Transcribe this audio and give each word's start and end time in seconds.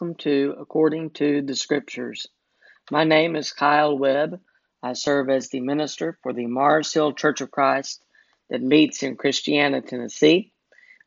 welcome 0.00 0.16
to 0.16 0.54
According 0.58 1.10
to 1.10 1.42
the 1.42 1.54
Scriptures. 1.54 2.26
My 2.90 3.04
name 3.04 3.36
is 3.36 3.52
Kyle 3.52 3.98
Webb. 3.98 4.40
I 4.82 4.94
serve 4.94 5.28
as 5.28 5.50
the 5.50 5.60
minister 5.60 6.16
for 6.22 6.32
the 6.32 6.46
Mars 6.46 6.90
Hill 6.90 7.12
Church 7.12 7.42
of 7.42 7.50
Christ 7.50 8.02
that 8.48 8.62
meets 8.62 9.02
in 9.02 9.16
Christiana, 9.16 9.82
Tennessee. 9.82 10.54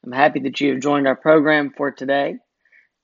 I'm 0.05 0.11
happy 0.11 0.41
that 0.41 0.61
you 0.61 0.73
have 0.73 0.79
joined 0.79 1.07
our 1.07 1.15
program 1.15 1.73
for 1.75 1.89
today, 1.89 2.35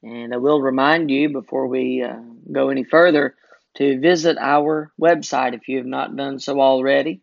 and 0.04 0.32
I 0.32 0.38
will 0.38 0.62
remind 0.62 1.10
you 1.10 1.30
before 1.30 1.66
we 1.66 2.04
uh, 2.04 2.18
go 2.52 2.70
any 2.70 2.84
further 2.84 3.34
to 3.78 4.00
visit 4.00 4.38
our 4.40 4.92
website 5.02 5.56
if 5.56 5.68
you 5.68 5.78
have 5.78 5.88
not 5.88 6.16
done 6.16 6.38
so 6.38 6.62
already. 6.62 7.22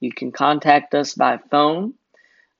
You 0.00 0.12
can 0.12 0.32
contact 0.32 0.94
us 0.94 1.14
by 1.14 1.38
phone, 1.50 1.94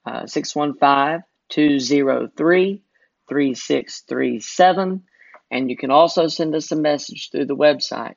uh, 0.07 0.27
615 0.27 1.25
203 1.51 2.83
3637, 3.29 5.03
and 5.51 5.71
you 5.71 5.77
can 5.77 5.91
also 5.91 6.29
send 6.29 6.55
us 6.55 6.73
a 6.73 6.77
message 6.77 7.31
through 7.31 7.47
the 7.47 7.57
website. 7.57 8.17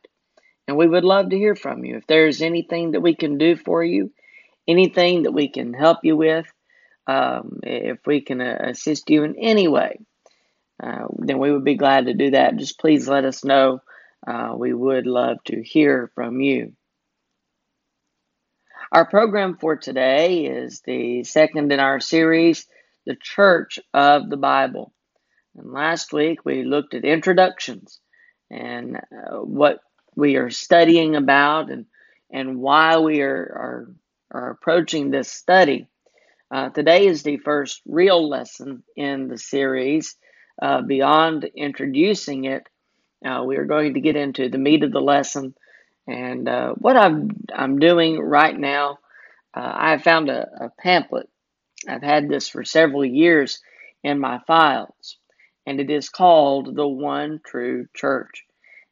And 0.67 0.77
we 0.77 0.87
would 0.87 1.03
love 1.03 1.29
to 1.29 1.37
hear 1.37 1.55
from 1.55 1.83
you. 1.83 1.97
If 1.97 2.07
there's 2.07 2.41
anything 2.41 2.91
that 2.91 3.01
we 3.01 3.15
can 3.15 3.37
do 3.37 3.55
for 3.55 3.83
you, 3.83 4.11
anything 4.67 5.23
that 5.23 5.31
we 5.33 5.49
can 5.49 5.73
help 5.73 5.99
you 6.03 6.15
with, 6.15 6.45
um, 7.11 7.59
if 7.63 7.99
we 8.05 8.21
can 8.21 8.41
uh, 8.41 8.57
assist 8.69 9.09
you 9.09 9.23
in 9.23 9.35
any 9.37 9.67
way, 9.67 9.99
uh, 10.81 11.07
then 11.17 11.39
we 11.39 11.51
would 11.51 11.65
be 11.65 11.75
glad 11.75 12.05
to 12.05 12.13
do 12.13 12.31
that. 12.31 12.57
Just 12.57 12.79
please 12.79 13.07
let 13.07 13.25
us 13.25 13.43
know. 13.43 13.81
Uh, 14.25 14.53
we 14.55 14.73
would 14.73 15.07
love 15.07 15.37
to 15.45 15.61
hear 15.61 16.11
from 16.15 16.41
you. 16.41 16.73
Our 18.91 19.05
program 19.05 19.57
for 19.57 19.77
today 19.77 20.45
is 20.45 20.81
the 20.81 21.23
second 21.23 21.71
in 21.71 21.79
our 21.79 21.99
series, 21.99 22.65
The 23.05 23.15
Church 23.15 23.79
of 23.93 24.29
the 24.29 24.37
Bible. 24.37 24.93
And 25.55 25.71
last 25.71 26.13
week 26.13 26.39
we 26.45 26.63
looked 26.63 26.93
at 26.93 27.05
introductions 27.05 27.99
and 28.49 28.97
uh, 28.97 29.37
what 29.37 29.79
we 30.15 30.35
are 30.35 30.49
studying 30.49 31.15
about 31.15 31.71
and, 31.71 31.85
and 32.31 32.59
why 32.59 32.97
we 32.97 33.21
are, 33.21 33.87
are, 34.33 34.39
are 34.39 34.51
approaching 34.51 35.09
this 35.09 35.31
study. 35.31 35.87
Uh, 36.51 36.69
today 36.69 37.07
is 37.07 37.23
the 37.23 37.37
first 37.37 37.81
real 37.87 38.27
lesson 38.27 38.83
in 38.97 39.29
the 39.29 39.37
series. 39.37 40.17
Uh, 40.61 40.81
beyond 40.81 41.49
introducing 41.55 42.43
it, 42.43 42.67
uh, 43.25 43.41
we 43.45 43.55
are 43.55 43.65
going 43.65 43.93
to 43.93 44.01
get 44.01 44.17
into 44.17 44.49
the 44.49 44.57
meat 44.57 44.83
of 44.83 44.91
the 44.91 44.99
lesson. 44.99 45.55
And 46.07 46.49
uh, 46.49 46.73
what 46.73 46.97
I'm, 46.97 47.29
I'm 47.55 47.79
doing 47.79 48.19
right 48.19 48.57
now, 48.57 48.99
uh, 49.55 49.71
I 49.73 49.97
found 49.99 50.29
a, 50.29 50.65
a 50.65 50.69
pamphlet. 50.77 51.29
I've 51.87 52.03
had 52.03 52.27
this 52.27 52.49
for 52.49 52.65
several 52.65 53.05
years 53.05 53.61
in 54.03 54.19
my 54.19 54.39
files, 54.45 55.17
and 55.65 55.79
it 55.79 55.89
is 55.89 56.09
called 56.09 56.75
The 56.75 56.87
One 56.87 57.39
True 57.45 57.87
Church. 57.95 58.43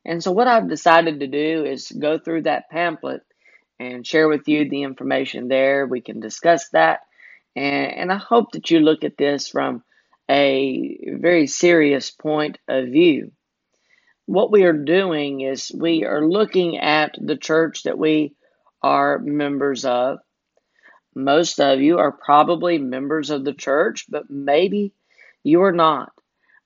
And 0.06 0.24
so, 0.24 0.32
what 0.32 0.48
I've 0.48 0.70
decided 0.70 1.20
to 1.20 1.28
do 1.28 1.66
is 1.66 1.92
go 1.92 2.18
through 2.18 2.44
that 2.44 2.70
pamphlet 2.70 3.22
and 3.80 4.08
share 4.08 4.28
with 4.28 4.48
you 4.48 4.70
the 4.70 4.84
information 4.84 5.50
there. 5.50 5.86
We 5.86 6.02
can 6.02 6.20
discuss 6.20 6.70
that 6.70 7.02
and, 7.56 7.94
and 7.94 8.12
I 8.12 8.18
hope 8.18 8.52
that 8.54 8.70
you 8.72 8.80
look 8.80 9.04
at 9.04 9.18
this 9.18 9.48
from 9.48 9.84
a 10.30 11.16
very 11.20 11.48
serious 11.48 12.12
point 12.12 12.58
of 12.68 12.86
view. 12.86 13.32
What 14.26 14.52
we 14.52 14.64
are 14.64 14.74
doing 14.74 15.42
is 15.42 15.72
we 15.74 16.06
are 16.06 16.28
looking 16.28 16.78
at 16.78 17.16
the 17.20 17.38
church 17.38 17.84
that 17.84 17.98
we 17.98 18.36
are 18.84 19.18
members 19.18 19.86
of. 19.86 20.20
Most 21.16 21.60
of 21.60 21.82
you 21.82 21.98
are 21.98 22.12
probably 22.12 22.78
members 22.78 23.32
of 23.32 23.44
the 23.44 23.54
church, 23.54 24.06
but 24.08 24.30
maybe 24.30 24.94
you 25.44 25.64
are 25.64 25.72
not. 25.72 26.12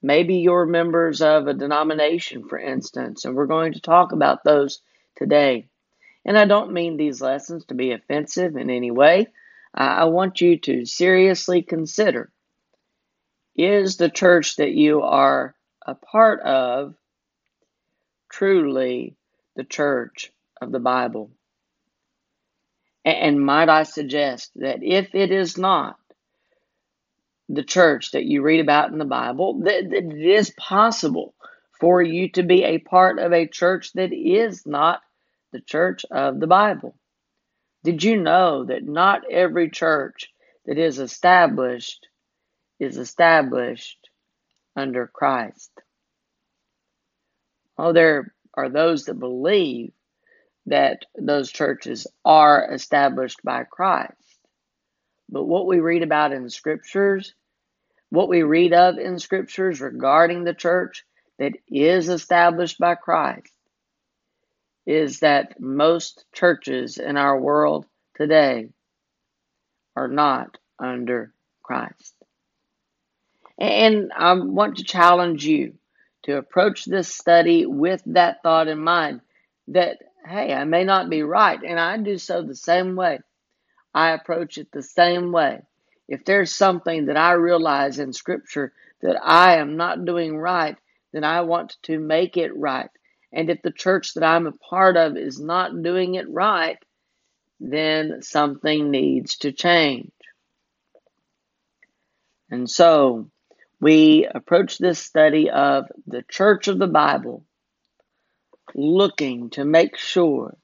Maybe 0.02 0.36
you're 0.36 0.66
members 0.66 1.22
of 1.22 1.48
a 1.48 1.54
denomination, 1.54 2.50
for 2.50 2.60
instance, 2.60 3.24
and 3.24 3.36
we're 3.36 3.46
going 3.46 3.74
to 3.74 3.80
talk 3.80 4.12
about 4.12 4.44
those 4.44 4.82
today. 5.16 5.70
And 6.26 6.38
I 6.38 6.44
don't 6.44 6.74
mean 6.74 6.98
these 6.98 7.22
lessons 7.22 7.66
to 7.66 7.74
be 7.74 7.94
offensive 7.94 8.58
in 8.58 8.70
any 8.70 8.92
way. 8.92 9.28
I 9.74 10.06
want 10.06 10.42
you 10.42 10.58
to 10.60 10.86
seriously 10.86 11.64
consider 11.64 12.32
is 13.56 13.98
the 13.98 14.10
church 14.10 14.58
that 14.58 14.72
you 14.72 15.02
are 15.02 15.56
a 15.86 15.96
part 15.96 16.42
of 16.42 16.96
truly 18.30 19.16
the 19.56 19.64
church 19.64 20.32
of 20.62 20.72
the 20.72 20.80
Bible? 20.80 21.32
And 23.06 23.46
might 23.46 23.70
I 23.70 23.84
suggest 23.84 24.52
that 24.56 24.82
if 24.82 25.14
it 25.14 25.32
is 25.32 25.58
not 25.58 25.98
the 27.50 27.64
church 27.64 28.12
that 28.12 28.24
you 28.24 28.42
read 28.42 28.62
about 28.62 28.92
in 28.92 28.98
the 28.98 29.06
Bible, 29.06 29.60
that, 29.64 29.90
that 29.90 30.06
it 30.06 30.26
is 30.26 30.52
possible 30.52 31.34
for 31.80 32.02
you 32.02 32.30
to 32.30 32.44
be 32.44 32.64
a 32.64 32.78
part 32.78 33.20
of 33.20 33.34
a 33.34 33.48
church 33.48 33.92
that 33.94 34.14
is 34.14 34.66
not 34.66 35.02
the 35.52 35.60
church 35.60 36.06
of 36.10 36.40
the 36.40 36.48
Bible. 36.48 36.96
Did 37.84 38.04
you 38.04 38.18
know 38.18 38.66
that 38.66 38.84
not 38.84 39.30
every 39.30 39.70
church 39.70 40.32
that 40.66 40.78
is 40.78 41.00
established 41.00 42.08
is 42.80 42.98
established 42.98 44.10
under 44.76 45.08
Christ? 45.08 45.72
Oh, 47.78 47.92
there 47.92 48.34
are 48.54 48.70
those 48.70 49.06
that 49.06 49.16
believe 49.16 49.92
that 50.68 51.06
those 51.18 51.52
churches 51.52 52.08
are 52.24 52.72
established 52.72 53.42
by 53.44 53.66
Christ. 53.66 54.14
But 55.30 55.46
what 55.46 55.68
we 55.68 55.80
read 55.80 56.04
about 56.04 56.32
in 56.32 56.50
scriptures, 56.50 57.34
what 58.10 58.30
we 58.30 58.44
read 58.44 58.74
of 58.74 58.98
in 58.98 59.20
scriptures 59.20 59.82
regarding 59.82 60.44
the 60.44 60.54
church 60.54 61.04
that 61.40 61.54
is 61.68 62.08
established 62.08 62.80
by 62.80 62.96
Christ, 62.96 63.52
is 64.86 65.20
that 65.20 65.60
most 65.60 66.26
churches 66.34 66.98
in 66.98 67.18
our 67.18 67.40
world 67.40 67.86
today 68.16 68.70
are 69.96 70.08
not 70.08 70.58
under 70.80 71.34
Christ. 71.62 72.16
And 73.58 74.12
I 74.18 74.34
want 74.34 74.78
to 74.78 74.84
challenge 74.84 75.46
you 75.46 75.76
to 76.24 76.38
approach 76.38 76.86
this 76.86 77.14
study 77.14 77.66
with 77.66 78.02
that 78.08 78.42
thought 78.44 78.68
in 78.68 78.80
mind 78.80 79.22
that, 79.70 80.00
hey, 80.26 80.54
I 80.54 80.64
may 80.64 80.84
not 80.84 81.10
be 81.10 81.22
right, 81.22 81.60
and 81.62 81.80
I 81.80 81.98
do 81.98 82.18
so 82.18 82.42
the 82.42 82.56
same 82.56 82.96
way. 82.96 83.20
I 83.94 84.12
approach 84.12 84.58
it 84.58 84.72
the 84.72 84.82
same 84.82 85.32
way. 85.32 85.62
If 86.08 86.26
there's 86.26 86.54
something 86.54 87.06
that 87.06 87.18
I 87.18 87.34
realize 87.34 88.00
in 88.00 88.12
Scripture 88.12 88.74
that 89.02 89.20
I 89.24 89.58
am 89.58 89.78
not 89.78 90.06
doing 90.06 90.38
right, 90.38 90.78
then 91.12 91.24
I 91.24 91.42
want 91.42 91.78
to 91.84 92.00
make 92.00 92.38
it 92.38 92.58
right. 92.58 92.90
And 93.34 93.50
if 93.50 93.62
the 93.64 93.72
church 93.72 94.14
that 94.14 94.24
I'm 94.24 94.46
a 94.46 94.52
part 94.52 94.96
of 94.96 95.18
is 95.18 95.40
not 95.40 95.82
doing 95.82 96.16
it 96.16 96.30
right, 96.30 96.78
then 97.60 98.22
something 98.22 98.92
needs 98.92 99.38
to 99.38 99.52
change. 99.52 100.12
And 102.52 102.70
so 102.70 103.32
we 103.80 104.28
approach 104.34 104.78
this 104.78 105.00
study 105.00 105.50
of 105.50 105.86
the 106.06 106.24
church 106.30 106.68
of 106.68 106.78
the 106.78 106.88
Bible 106.88 107.44
looking 108.76 109.50
to 109.52 109.66
make 109.66 109.98
sure 109.98 110.56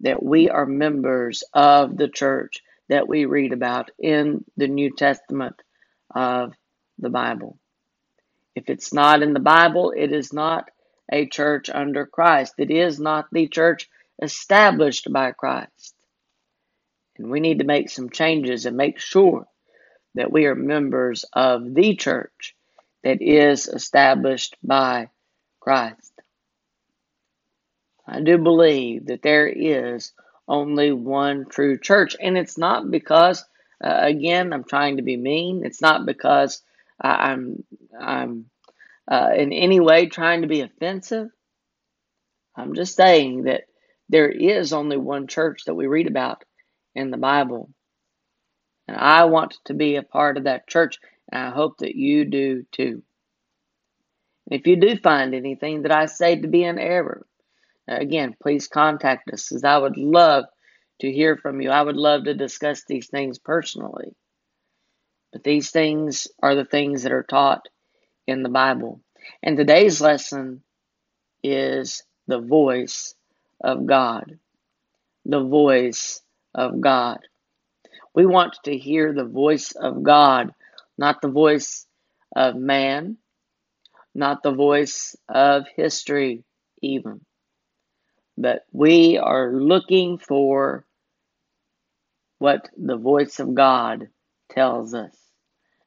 that 0.00 0.22
we 0.22 0.50
are 0.50 0.66
members 0.66 1.44
of 1.54 1.96
the 1.96 2.08
church 2.08 2.62
that 2.88 3.08
we 3.08 3.24
read 3.24 3.52
about 3.52 3.90
in 3.98 4.44
the 4.56 4.68
New 4.68 4.94
Testament 4.94 5.54
of 6.14 6.54
the 6.98 7.10
Bible. 7.10 7.58
If 8.54 8.68
it's 8.68 8.92
not 8.92 9.22
in 9.22 9.32
the 9.32 9.40
Bible, 9.40 9.92
it 9.96 10.12
is 10.12 10.32
not 10.32 10.68
a 11.10 11.26
church 11.26 11.70
under 11.70 12.06
Christ. 12.06 12.54
It 12.58 12.70
is 12.70 12.98
not 12.98 13.26
the 13.30 13.48
church 13.48 13.88
established 14.22 15.12
by 15.12 15.32
Christ. 15.32 15.94
And 17.18 17.30
we 17.30 17.40
need 17.40 17.58
to 17.60 17.64
make 17.64 17.90
some 17.90 18.10
changes 18.10 18.66
and 18.66 18.76
make 18.76 18.98
sure 18.98 19.46
that 20.14 20.32
we 20.32 20.46
are 20.46 20.54
members 20.54 21.24
of 21.32 21.74
the 21.74 21.94
church 21.94 22.54
that 23.04 23.22
is 23.22 23.68
established 23.68 24.56
by 24.62 25.10
Christ. 25.60 26.12
I 28.06 28.20
do 28.20 28.38
believe 28.38 29.06
that 29.06 29.22
there 29.22 29.46
is 29.46 30.12
only 30.48 30.92
one 30.92 31.46
true 31.46 31.78
church, 31.78 32.16
and 32.20 32.38
it's 32.38 32.56
not 32.56 32.90
because, 32.90 33.44
uh, 33.82 33.98
again, 34.02 34.52
I'm 34.52 34.64
trying 34.64 34.96
to 34.96 35.02
be 35.02 35.16
mean. 35.16 35.64
It's 35.64 35.82
not 35.82 36.06
because 36.06 36.62
I'm 37.00 37.64
I'm 37.98 38.48
uh, 39.10 39.30
in 39.36 39.52
any 39.52 39.80
way 39.80 40.06
trying 40.06 40.42
to 40.42 40.48
be 40.48 40.62
offensive. 40.62 41.28
I'm 42.56 42.74
just 42.74 42.96
saying 42.96 43.44
that 43.44 43.64
there 44.08 44.28
is 44.30 44.72
only 44.72 44.96
one 44.96 45.26
church 45.26 45.64
that 45.66 45.74
we 45.74 45.86
read 45.86 46.06
about 46.06 46.44
in 46.94 47.10
the 47.10 47.18
Bible. 47.18 47.70
And 48.88 48.96
I 48.96 49.24
want 49.24 49.56
to 49.66 49.74
be 49.74 49.96
a 49.96 50.02
part 50.02 50.38
of 50.38 50.44
that 50.44 50.68
church, 50.68 50.98
and 51.32 51.42
I 51.42 51.50
hope 51.50 51.78
that 51.78 51.94
you 51.96 52.24
do 52.24 52.64
too. 52.72 53.02
if 54.50 54.66
you 54.66 54.76
do 54.76 54.96
find 54.96 55.34
anything 55.34 55.82
that 55.82 55.92
I 55.92 56.06
say 56.06 56.40
to 56.40 56.48
be 56.48 56.64
an 56.64 56.78
error, 56.78 57.26
again, 57.88 58.36
please 58.42 58.68
contact 58.68 59.30
us, 59.32 59.52
as 59.52 59.64
I 59.64 59.78
would 59.78 59.96
love 59.96 60.44
to 61.00 61.12
hear 61.12 61.36
from 61.36 61.60
you. 61.60 61.70
I 61.70 61.82
would 61.82 61.96
love 61.96 62.24
to 62.24 62.34
discuss 62.34 62.84
these 62.84 63.08
things 63.08 63.38
personally. 63.38 64.14
But 65.32 65.44
these 65.44 65.70
things 65.70 66.28
are 66.42 66.54
the 66.54 66.64
things 66.64 67.02
that 67.02 67.12
are 67.12 67.24
taught 67.24 67.68
in 68.26 68.42
the 68.42 68.48
Bible. 68.48 69.00
And 69.42 69.56
today's 69.56 70.00
lesson 70.00 70.62
is 71.42 72.02
the 72.26 72.40
voice 72.40 73.14
of 73.62 73.86
God. 73.86 74.38
The 75.24 75.42
voice 75.42 76.22
of 76.54 76.80
God. 76.80 77.18
We 78.14 78.26
want 78.26 78.56
to 78.64 78.76
hear 78.76 79.12
the 79.12 79.24
voice 79.24 79.72
of 79.72 80.02
God, 80.02 80.52
not 80.96 81.20
the 81.20 81.28
voice 81.28 81.86
of 82.34 82.56
man, 82.56 83.18
not 84.14 84.42
the 84.42 84.52
voice 84.52 85.16
of 85.28 85.66
history, 85.76 86.44
even. 86.82 87.20
But 88.38 88.64
we 88.72 89.18
are 89.18 89.52
looking 89.52 90.18
for 90.18 90.84
what 92.38 92.68
the 92.76 92.96
voice 92.96 93.38
of 93.40 93.54
God 93.54 94.08
tells 94.50 94.94
us 94.94 95.14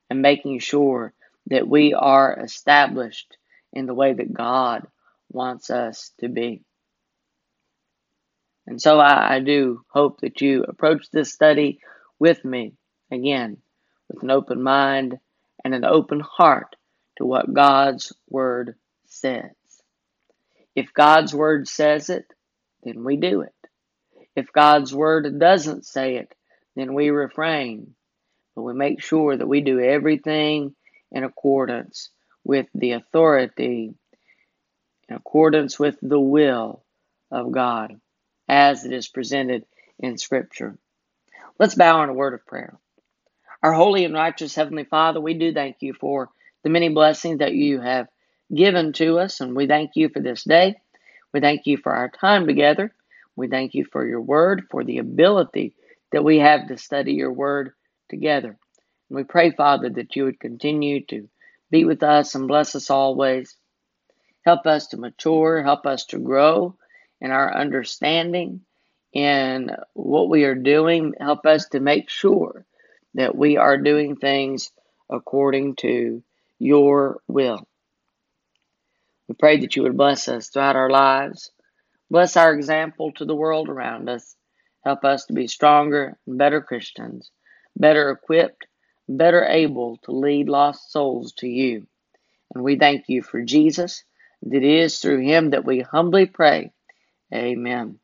and 0.09 0.21
making 0.21 0.59
sure 0.59 1.13
that 1.50 1.68
we 1.68 1.94
are 1.94 2.40
established 2.44 3.38
in 3.74 3.86
the 3.86 3.94
way 3.94 4.13
that 4.13 4.34
God 4.34 4.88
wants 5.31 5.69
us 5.69 6.12
to 6.19 6.30
be. 6.30 6.63
And 8.68 8.81
so 8.81 9.00
I, 9.00 9.36
I, 9.36 9.40
do 9.40 9.84
hope 9.90 10.22
that 10.22 10.42
you 10.42 10.63
approach 10.63 11.10
this 11.12 11.34
study 11.34 11.80
with 12.19 12.46
me 12.46 12.74
again 13.12 13.57
with 14.07 14.22
an 14.22 14.30
open 14.30 14.62
mind 14.62 15.18
and 15.63 15.74
an 15.74 15.86
open 15.86 16.19
heart 16.19 16.75
to 17.18 17.25
what 17.25 17.54
God's 17.54 18.13
Word 18.30 18.75
says. 19.07 19.51
If 20.75 20.94
God's 20.94 21.34
Word 21.34 21.68
says 21.68 22.10
it, 22.10 22.25
then 22.84 23.04
we 23.04 23.18
do 23.18 23.42
it. 23.42 23.54
If 24.36 24.54
God's 24.54 24.94
Word 24.94 25.40
doesn't 25.40 25.86
say 25.86 26.18
it, 26.18 26.34
then 26.75 26.94
we 26.94 27.10
refrain. 27.10 27.96
But 28.56 28.62
we 28.63 28.74
make 28.74 29.01
sure 29.01 29.36
that 29.36 29.48
we 29.48 29.62
do 29.62 29.80
everything 29.80 30.75
in 31.11 31.23
accordance 31.23 32.09
with 32.44 32.67
the 32.73 32.91
authority, 32.91 33.94
in 35.07 35.15
accordance 35.15 35.79
with 35.79 35.97
the 36.01 36.19
will 36.19 36.83
of 37.31 37.51
God 37.51 38.00
as 38.47 38.85
it 38.85 38.94
is 38.94 39.07
presented 39.07 39.65
in 40.00 40.17
Scripture. 40.17 40.77
Let's 41.59 41.75
bow 41.75 42.03
in 42.03 42.09
a 42.09 42.13
word 42.13 42.33
of 42.33 42.45
prayer. 42.45 42.77
Our 43.61 43.73
holy 43.73 44.06
and 44.06 44.13
righteous 44.13 44.56
Heavenly 44.56 44.85
Father, 44.85 45.19
we 45.19 45.33
do 45.33 45.53
thank 45.53 45.77
you 45.81 45.94
for 45.94 46.29
the 46.63 46.69
many 46.69 46.89
blessings 46.89 47.39
that 47.39 47.53
you 47.53 47.81
have 47.81 48.07
given 48.53 48.94
to 48.94 49.19
us, 49.19 49.41
and 49.41 49.55
we 49.55 49.67
thank 49.67 49.91
you 49.95 50.09
for 50.09 50.21
this 50.21 50.44
day. 50.44 50.75
We 51.33 51.41
thank 51.41 51.65
you 51.65 51.77
for 51.77 51.91
our 51.91 52.09
time 52.09 52.47
together. 52.47 52.94
We 53.35 53.47
thank 53.47 53.73
you 53.73 53.85
for 53.85 54.05
your 54.05 54.21
word, 54.21 54.67
for 54.71 54.83
the 54.83 54.97
ability 54.97 55.75
that 56.12 56.23
we 56.23 56.39
have 56.39 56.67
to 56.67 56.77
study 56.77 57.13
your 57.13 57.31
word 57.31 57.73
together. 58.09 58.57
We 59.09 59.23
pray, 59.23 59.51
Father, 59.51 59.89
that 59.89 60.15
you 60.15 60.25
would 60.25 60.39
continue 60.39 61.03
to 61.06 61.27
be 61.71 61.83
with 61.83 62.03
us 62.03 62.35
and 62.35 62.47
bless 62.47 62.75
us 62.75 62.89
always. 62.89 63.56
Help 64.45 64.65
us 64.65 64.88
to 64.88 64.97
mature, 64.97 65.63
help 65.63 65.85
us 65.85 66.06
to 66.07 66.19
grow 66.19 66.75
in 67.19 67.31
our 67.31 67.56
understanding 67.56 68.61
in 69.11 69.71
what 69.94 70.29
we 70.29 70.44
are 70.44 70.56
doing. 70.56 71.13
Help 71.19 71.45
us 71.45 71.67
to 71.69 71.79
make 71.79 72.09
sure 72.09 72.65
that 73.15 73.35
we 73.35 73.57
are 73.57 73.77
doing 73.77 74.15
things 74.15 74.71
according 75.09 75.75
to 75.77 76.23
your 76.59 77.19
will. 77.27 77.67
We 79.27 79.35
pray 79.35 79.57
that 79.57 79.75
you 79.75 79.83
would 79.83 79.97
bless 79.97 80.27
us 80.27 80.50
throughout 80.50 80.75
our 80.75 80.89
lives. 80.89 81.51
Bless 82.12 82.38
our 82.38 82.53
example 82.53 83.12
to 83.13 83.25
the 83.25 83.35
world 83.35 83.69
around 83.69 84.09
us. 84.09 84.35
Help 84.83 85.03
us 85.03 85.25
to 85.25 85.33
be 85.33 85.47
stronger 85.47 86.17
and 86.25 86.38
better 86.38 86.62
Christians, 86.62 87.31
better 87.75 88.09
equipped, 88.12 88.65
better 89.09 89.45
able 89.45 89.97
to 90.03 90.11
lead 90.11 90.50
lost 90.50 90.91
souls 90.91 91.33
to 91.33 91.47
you. 91.47 91.88
And 92.53 92.63
we 92.63 92.77
thank 92.77 93.06
you 93.09 93.23
for 93.23 93.41
Jesus. 93.44 94.03
It 94.41 94.63
is 94.63 95.00
through 95.00 95.21
him 95.21 95.51
that 95.51 95.65
we 95.65 95.81
humbly 95.81 96.27
pray. 96.27 96.71
Amen. 97.33 98.00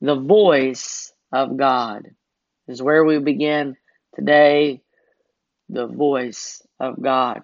The 0.00 0.16
voice 0.16 1.12
of 1.32 1.56
God 1.56 2.08
is 2.68 2.82
where 2.82 3.04
we 3.04 3.18
begin 3.18 3.76
today. 4.14 4.82
The 5.68 5.86
voice 5.86 6.62
of 6.80 7.02
God. 7.02 7.42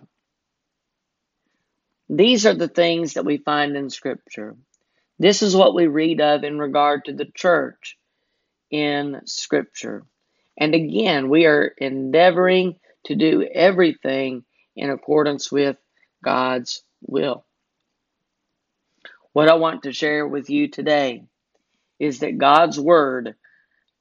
These 2.08 2.46
are 2.46 2.54
the 2.54 2.68
things 2.68 3.14
that 3.14 3.24
we 3.24 3.38
find 3.38 3.76
in 3.76 3.90
Scripture. 3.90 4.56
This 5.18 5.42
is 5.42 5.56
what 5.56 5.74
we 5.74 5.86
read 5.86 6.20
of 6.20 6.44
in 6.44 6.58
regard 6.58 7.06
to 7.06 7.12
the 7.12 7.26
church 7.34 7.98
in 8.70 9.20
Scripture. 9.26 10.04
And 10.56 10.74
again, 10.74 11.28
we 11.28 11.46
are 11.46 11.74
endeavoring 11.78 12.78
to 13.04 13.16
do 13.16 13.42
everything 13.42 14.44
in 14.76 14.90
accordance 14.90 15.50
with 15.50 15.76
God's 16.24 16.82
will. 17.02 17.44
What 19.32 19.48
I 19.48 19.54
want 19.54 19.82
to 19.82 19.92
share 19.92 20.26
with 20.26 20.48
you 20.48 20.68
today 20.68 21.24
is 21.98 22.20
that 22.20 22.38
God's 22.38 22.78
Word 22.78 23.34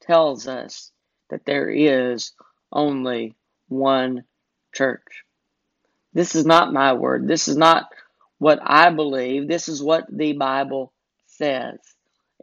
tells 0.01 0.47
us 0.47 0.91
that 1.29 1.45
there 1.45 1.69
is 1.69 2.33
only 2.71 3.35
one 3.67 4.23
church. 4.73 5.23
This 6.13 6.35
is 6.35 6.45
not 6.45 6.73
my 6.73 6.93
word. 6.93 7.27
This 7.27 7.47
is 7.47 7.57
not 7.57 7.87
what 8.37 8.59
I 8.61 8.91
believe. 8.91 9.47
This 9.47 9.67
is 9.67 9.81
what 9.81 10.05
the 10.11 10.33
Bible 10.33 10.93
says. 11.25 11.79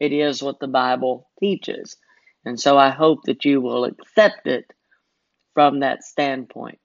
It 0.00 0.12
is 0.12 0.42
what 0.42 0.58
the 0.58 0.68
Bible 0.68 1.28
teaches. 1.38 1.96
And 2.44 2.58
so 2.58 2.78
I 2.78 2.90
hope 2.90 3.24
that 3.24 3.44
you 3.44 3.60
will 3.60 3.84
accept 3.84 4.46
it 4.46 4.72
from 5.54 5.80
that 5.80 6.04
standpoint. 6.04 6.80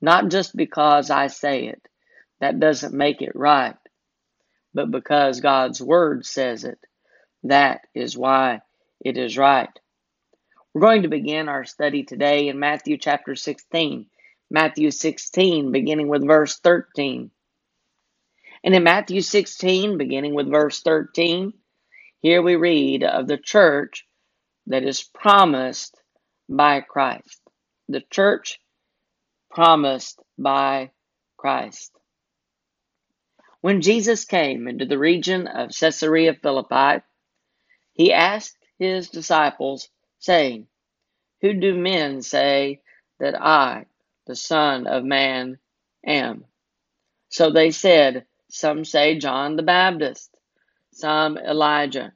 Not 0.00 0.30
just 0.30 0.56
because 0.56 1.10
I 1.10 1.26
say 1.26 1.66
it, 1.66 1.80
that 2.40 2.58
doesn't 2.58 2.94
make 2.94 3.22
it 3.22 3.36
right, 3.36 3.76
but 4.74 4.90
because 4.90 5.40
God's 5.40 5.80
Word 5.80 6.26
says 6.26 6.64
it. 6.64 6.78
That 7.44 7.82
is 7.94 8.16
why 8.16 8.62
it 9.00 9.18
is 9.18 9.36
right. 9.36 9.68
We're 10.72 10.80
going 10.80 11.02
to 11.02 11.08
begin 11.08 11.48
our 11.48 11.64
study 11.64 12.02
today 12.02 12.48
in 12.48 12.58
Matthew 12.58 12.96
chapter 12.96 13.34
16. 13.34 14.06
Matthew 14.50 14.90
16, 14.90 15.70
beginning 15.70 16.08
with 16.08 16.26
verse 16.26 16.58
13. 16.58 17.30
And 18.64 18.74
in 18.74 18.82
Matthew 18.82 19.20
16, 19.20 19.98
beginning 19.98 20.34
with 20.34 20.50
verse 20.50 20.80
13, 20.80 21.52
here 22.20 22.42
we 22.42 22.56
read 22.56 23.02
of 23.02 23.26
the 23.26 23.38
church 23.38 24.06
that 24.66 24.84
is 24.84 25.02
promised 25.02 26.00
by 26.48 26.80
Christ. 26.80 27.40
The 27.88 28.02
church 28.10 28.60
promised 29.50 30.20
by 30.38 30.90
Christ. 31.36 31.92
When 33.60 33.80
Jesus 33.80 34.24
came 34.24 34.66
into 34.66 34.86
the 34.86 34.98
region 34.98 35.46
of 35.46 35.70
Caesarea 35.70 36.34
Philippi, 36.34 37.02
he 37.92 38.12
asked 38.12 38.56
his 38.78 39.10
disciples, 39.10 39.88
saying, 40.18 40.66
Who 41.40 41.54
do 41.54 41.74
men 41.74 42.22
say 42.22 42.80
that 43.20 43.40
I, 43.40 43.86
the 44.26 44.36
Son 44.36 44.86
of 44.86 45.04
Man, 45.04 45.58
am? 46.04 46.44
So 47.28 47.50
they 47.50 47.70
said, 47.70 48.26
Some 48.48 48.84
say 48.84 49.18
John 49.18 49.56
the 49.56 49.62
Baptist, 49.62 50.36
some 50.92 51.38
Elijah, 51.38 52.12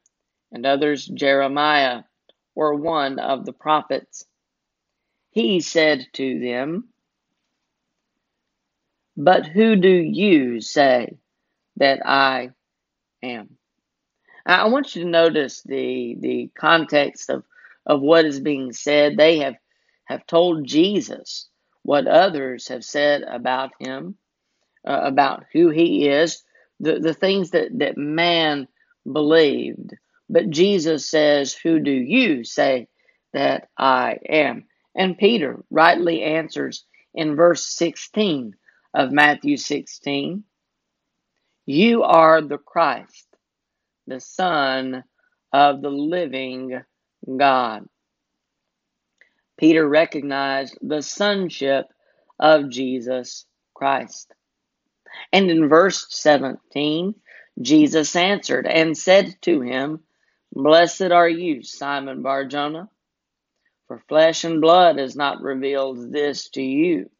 and 0.53 0.67
others 0.67 1.07
Jeremiah, 1.07 2.03
or 2.57 2.75
one 2.75 3.21
of 3.21 3.47
the 3.47 3.53
prophets. 3.53 4.25
He 5.31 5.61
said 5.61 6.07
to 6.15 6.41
them, 6.41 6.89
But 9.17 9.47
who 9.47 9.77
do 9.77 9.91
you 9.91 10.61
say 10.61 11.19
that 11.77 12.01
I 12.05 12.51
am? 13.23 13.59
I 14.47 14.69
want 14.69 14.97
you 14.97 15.05
to 15.05 15.09
notice 15.09 15.63
the 15.63 16.17
the 16.21 16.51
context 16.59 17.31
of, 17.31 17.45
of 17.85 18.01
what 18.01 18.25
is 18.25 18.41
being 18.41 18.73
said. 18.73 19.17
They 19.17 19.39
have, 19.39 19.57
have 20.05 20.27
told 20.27 20.67
Jesus 20.67 21.49
what 21.83 22.07
others 22.07 22.69
have 22.69 22.85
said 22.85 23.23
about 23.23 23.73
him, 23.79 24.17
uh, 24.87 25.01
about 25.03 25.45
who 25.53 25.71
he 25.71 26.09
is, 26.09 26.43
the, 26.81 26.99
the 27.01 27.15
things 27.15 27.51
that, 27.51 27.79
that 27.79 27.97
man 27.97 28.69
believed. 29.11 29.95
But 30.29 30.51
Jesus 30.51 31.09
says, 31.09 31.55
Who 31.55 31.81
do 31.81 31.91
you 31.91 32.45
say 32.45 32.89
that 33.33 33.69
I 33.79 34.19
am? 34.29 34.67
And 34.95 35.19
Peter 35.19 35.63
rightly 35.71 36.23
answers 36.23 36.85
in 37.15 37.37
verse 37.37 37.67
16 37.67 38.55
of 38.95 39.13
Matthew 39.13 39.57
16 39.57 40.45
You 41.67 42.03
are 42.03 42.41
the 42.41 42.59
Christ, 42.59 43.27
the 44.07 44.21
Son 44.21 45.05
of 45.53 45.83
the 45.83 45.91
living 45.91 46.81
God. 47.37 47.87
Peter 49.59 49.89
recognized 49.89 50.77
the 50.83 51.03
sonship 51.03 51.87
of 52.39 52.69
Jesus 52.69 53.47
Christ. 53.75 54.33
And 55.33 55.51
in 55.51 55.69
verse 55.69 56.07
17, 56.11 57.15
Jesus 57.63 58.17
answered 58.17 58.67
and 58.67 58.97
said 58.97 59.35
to 59.43 59.63
him, 59.63 60.01
Blessed 60.57 61.13
are 61.13 61.29
you, 61.29 61.63
Simon 61.63 62.23
Barjona, 62.23 62.89
for 63.89 64.03
flesh 64.09 64.43
and 64.43 64.63
blood 64.63 64.99
has 64.99 65.15
not 65.15 65.43
revealed 65.43 66.11
this 66.11 66.49
to 66.49 66.63
you, 66.63 67.11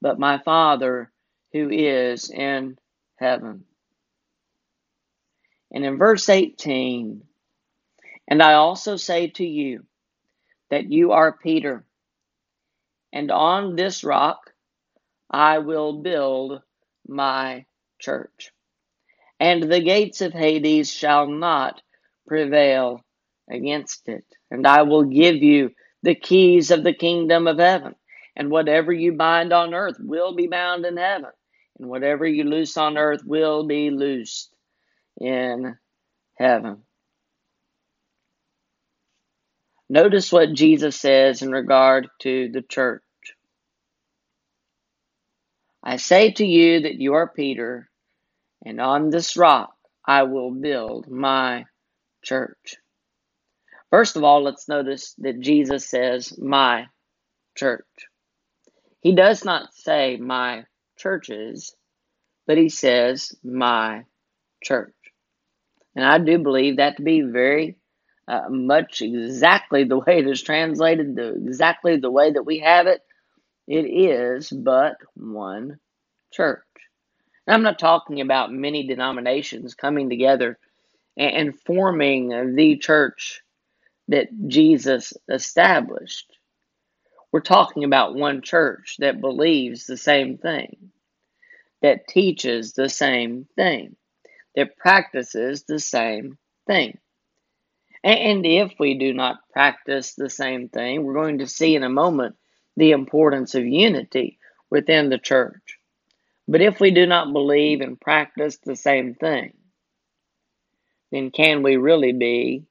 but 0.00 0.18
my 0.18 0.38
Father 0.38 1.12
who 1.52 1.70
is 1.70 2.30
in 2.30 2.78
heaven. 3.14 3.62
And 5.70 5.84
in 5.84 5.98
verse 5.98 6.28
18, 6.28 7.22
and 8.26 8.42
I 8.42 8.54
also 8.54 8.96
say 8.96 9.28
to 9.28 9.46
you 9.46 9.86
that 10.68 10.90
you 10.90 11.12
are 11.12 11.38
Peter, 11.38 11.84
and 13.12 13.30
on 13.30 13.76
this 13.76 14.02
rock 14.02 14.52
I 15.30 15.58
will 15.58 16.02
build 16.02 16.60
my 17.06 17.66
church, 18.00 18.50
and 19.38 19.62
the 19.62 19.80
gates 19.80 20.22
of 20.22 20.32
Hades 20.32 20.92
shall 20.92 21.28
not 21.28 21.80
prevail 22.32 23.04
against 23.50 24.08
it. 24.08 24.24
And 24.50 24.66
I 24.66 24.82
will 24.82 25.04
give 25.04 25.36
you 25.36 25.72
the 26.02 26.14
keys 26.14 26.70
of 26.70 26.82
the 26.82 26.94
kingdom 26.94 27.46
of 27.46 27.58
heaven, 27.58 27.94
and 28.34 28.50
whatever 28.50 28.90
you 28.90 29.12
bind 29.12 29.52
on 29.52 29.74
earth 29.74 29.96
will 30.00 30.34
be 30.34 30.46
bound 30.46 30.86
in 30.86 30.96
heaven, 30.96 31.30
and 31.78 31.90
whatever 31.90 32.26
you 32.26 32.44
loose 32.44 32.78
on 32.78 32.96
earth 32.96 33.20
will 33.22 33.66
be 33.66 33.90
loosed 33.90 34.50
in 35.20 35.76
heaven. 36.38 36.78
Notice 39.90 40.32
what 40.32 40.54
Jesus 40.54 40.98
says 40.98 41.42
in 41.42 41.52
regard 41.52 42.08
to 42.20 42.48
the 42.50 42.62
church. 42.62 43.02
I 45.84 45.96
say 45.98 46.30
to 46.30 46.46
you 46.46 46.80
that 46.80 46.94
you 46.94 47.12
are 47.12 47.28
Peter, 47.28 47.90
and 48.64 48.80
on 48.80 49.10
this 49.10 49.36
rock 49.36 49.74
I 50.06 50.22
will 50.22 50.50
build 50.50 51.10
my 51.10 51.66
church. 52.22 52.76
First 53.90 54.16
of 54.16 54.24
all, 54.24 54.42
let's 54.42 54.68
notice 54.68 55.14
that 55.18 55.40
Jesus 55.40 55.88
says, 55.88 56.38
my 56.38 56.86
church. 57.56 57.84
He 59.00 59.14
does 59.14 59.44
not 59.44 59.74
say 59.74 60.16
my 60.16 60.64
churches, 60.96 61.74
but 62.46 62.56
he 62.56 62.68
says 62.68 63.34
my 63.44 64.04
church. 64.62 64.94
And 65.94 66.04
I 66.04 66.18
do 66.18 66.38
believe 66.38 66.76
that 66.76 66.96
to 66.96 67.02
be 67.02 67.20
very 67.20 67.76
uh, 68.26 68.48
much 68.48 69.02
exactly 69.02 69.84
the 69.84 69.98
way 69.98 70.20
it 70.20 70.26
is 70.26 70.42
translated, 70.42 71.16
the, 71.16 71.34
exactly 71.34 71.96
the 71.96 72.10
way 72.10 72.32
that 72.32 72.44
we 72.44 72.60
have 72.60 72.86
it. 72.86 73.02
It 73.66 73.84
is 73.84 74.48
but 74.50 74.96
one 75.14 75.78
church. 76.32 76.62
And 77.46 77.54
I'm 77.54 77.62
not 77.62 77.78
talking 77.78 78.20
about 78.20 78.52
many 78.52 78.86
denominations 78.86 79.74
coming 79.74 80.08
together 80.08 80.58
and, 81.16 81.58
forming 81.60 82.54
the 82.54 82.76
church 82.76 83.42
that 84.08 84.28
Jesus 84.48 85.12
established. 85.30 86.36
We're 87.32 87.40
talking 87.40 87.84
about 87.84 88.14
one 88.14 88.42
church 88.42 88.96
that 88.98 89.20
believes 89.20 89.86
the 89.86 89.96
same 89.96 90.38
thing, 90.38 90.90
that 91.80 92.08
teaches 92.08 92.72
the 92.72 92.88
same 92.88 93.46
thing, 93.56 93.96
that 94.54 94.76
practices 94.76 95.64
the 95.64 95.78
same 95.78 96.36
thing. 96.66 96.98
And 98.04 98.44
if 98.44 98.72
we 98.80 98.98
do 98.98 99.14
not 99.14 99.38
practice 99.52 100.14
the 100.14 100.28
same 100.28 100.68
thing, 100.68 101.04
we're 101.04 101.14
going 101.14 101.38
to 101.38 101.46
see 101.46 101.76
in 101.76 101.84
a 101.84 101.88
moment 101.88 102.34
the 102.76 102.90
importance 102.90 103.54
of 103.54 103.64
unity 103.64 104.38
within 104.70 105.08
the 105.08 105.18
church. 105.18 105.78
But 106.48 106.60
if 106.60 106.80
we 106.80 106.90
do 106.90 107.06
not 107.06 107.32
believe 107.32 107.80
and 107.80 108.00
practice 108.00 108.58
the 108.58 108.74
same 108.74 109.14
thing, 109.14 109.52
then 111.12 111.30
can 111.30 111.62
we 111.62 111.76
really 111.76 112.12
be 112.12 112.64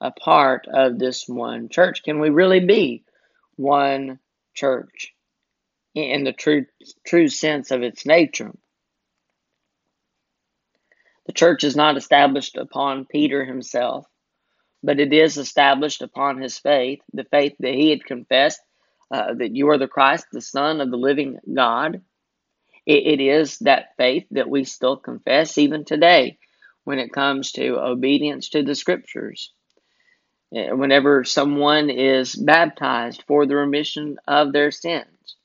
a 0.00 0.12
part 0.12 0.68
of 0.72 0.98
this 0.98 1.28
one 1.28 1.68
church? 1.68 2.04
Can 2.04 2.20
we 2.20 2.30
really 2.30 2.60
be 2.60 3.02
one 3.56 4.20
church 4.54 5.12
in 5.94 6.22
the 6.22 6.32
true 6.32 6.66
true 7.04 7.28
sense 7.28 7.72
of 7.72 7.82
its 7.82 8.06
nature? 8.06 8.52
The 11.26 11.32
church 11.32 11.64
is 11.64 11.74
not 11.74 11.96
established 11.96 12.56
upon 12.56 13.06
Peter 13.06 13.44
himself 13.44 14.06
but 14.82 15.00
it 15.00 15.12
is 15.12 15.36
established 15.36 16.02
upon 16.02 16.40
his 16.40 16.58
faith, 16.58 17.00
the 17.12 17.24
faith 17.24 17.54
that 17.60 17.74
he 17.74 17.90
had 17.90 18.04
confessed 18.04 18.60
uh, 19.10 19.34
that 19.34 19.54
you 19.54 19.68
are 19.68 19.78
the 19.78 19.88
Christ, 19.88 20.26
the 20.32 20.40
Son 20.40 20.80
of 20.80 20.90
the 20.90 20.96
living 20.96 21.38
God. 21.52 22.00
It, 22.86 23.20
it 23.20 23.22
is 23.22 23.58
that 23.58 23.96
faith 23.96 24.26
that 24.30 24.48
we 24.48 24.64
still 24.64 24.96
confess 24.96 25.58
even 25.58 25.84
today 25.84 26.38
when 26.84 26.98
it 26.98 27.12
comes 27.12 27.52
to 27.52 27.78
obedience 27.78 28.50
to 28.50 28.62
the 28.62 28.74
scriptures. 28.74 29.52
Uh, 30.54 30.74
whenever 30.76 31.24
someone 31.24 31.90
is 31.90 32.34
baptized 32.34 33.22
for 33.26 33.46
the 33.46 33.56
remission 33.56 34.16
of 34.26 34.52
their 34.52 34.70
sins, 34.70 35.36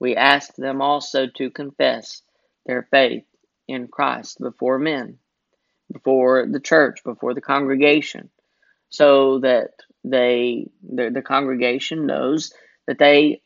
we 0.00 0.16
ask 0.16 0.54
them 0.56 0.80
also 0.80 1.26
to 1.26 1.50
confess 1.50 2.22
their 2.66 2.88
faith 2.90 3.24
in 3.66 3.88
Christ 3.88 4.38
before 4.40 4.78
men, 4.78 5.18
before 5.92 6.46
the 6.50 6.60
church, 6.60 7.04
before 7.04 7.34
the 7.34 7.40
congregation 7.40 8.30
so 8.90 9.40
that 9.40 9.70
they 10.04 10.68
the, 10.82 11.10
the 11.10 11.22
congregation 11.22 12.06
knows 12.06 12.52
that 12.86 12.98
they 12.98 13.42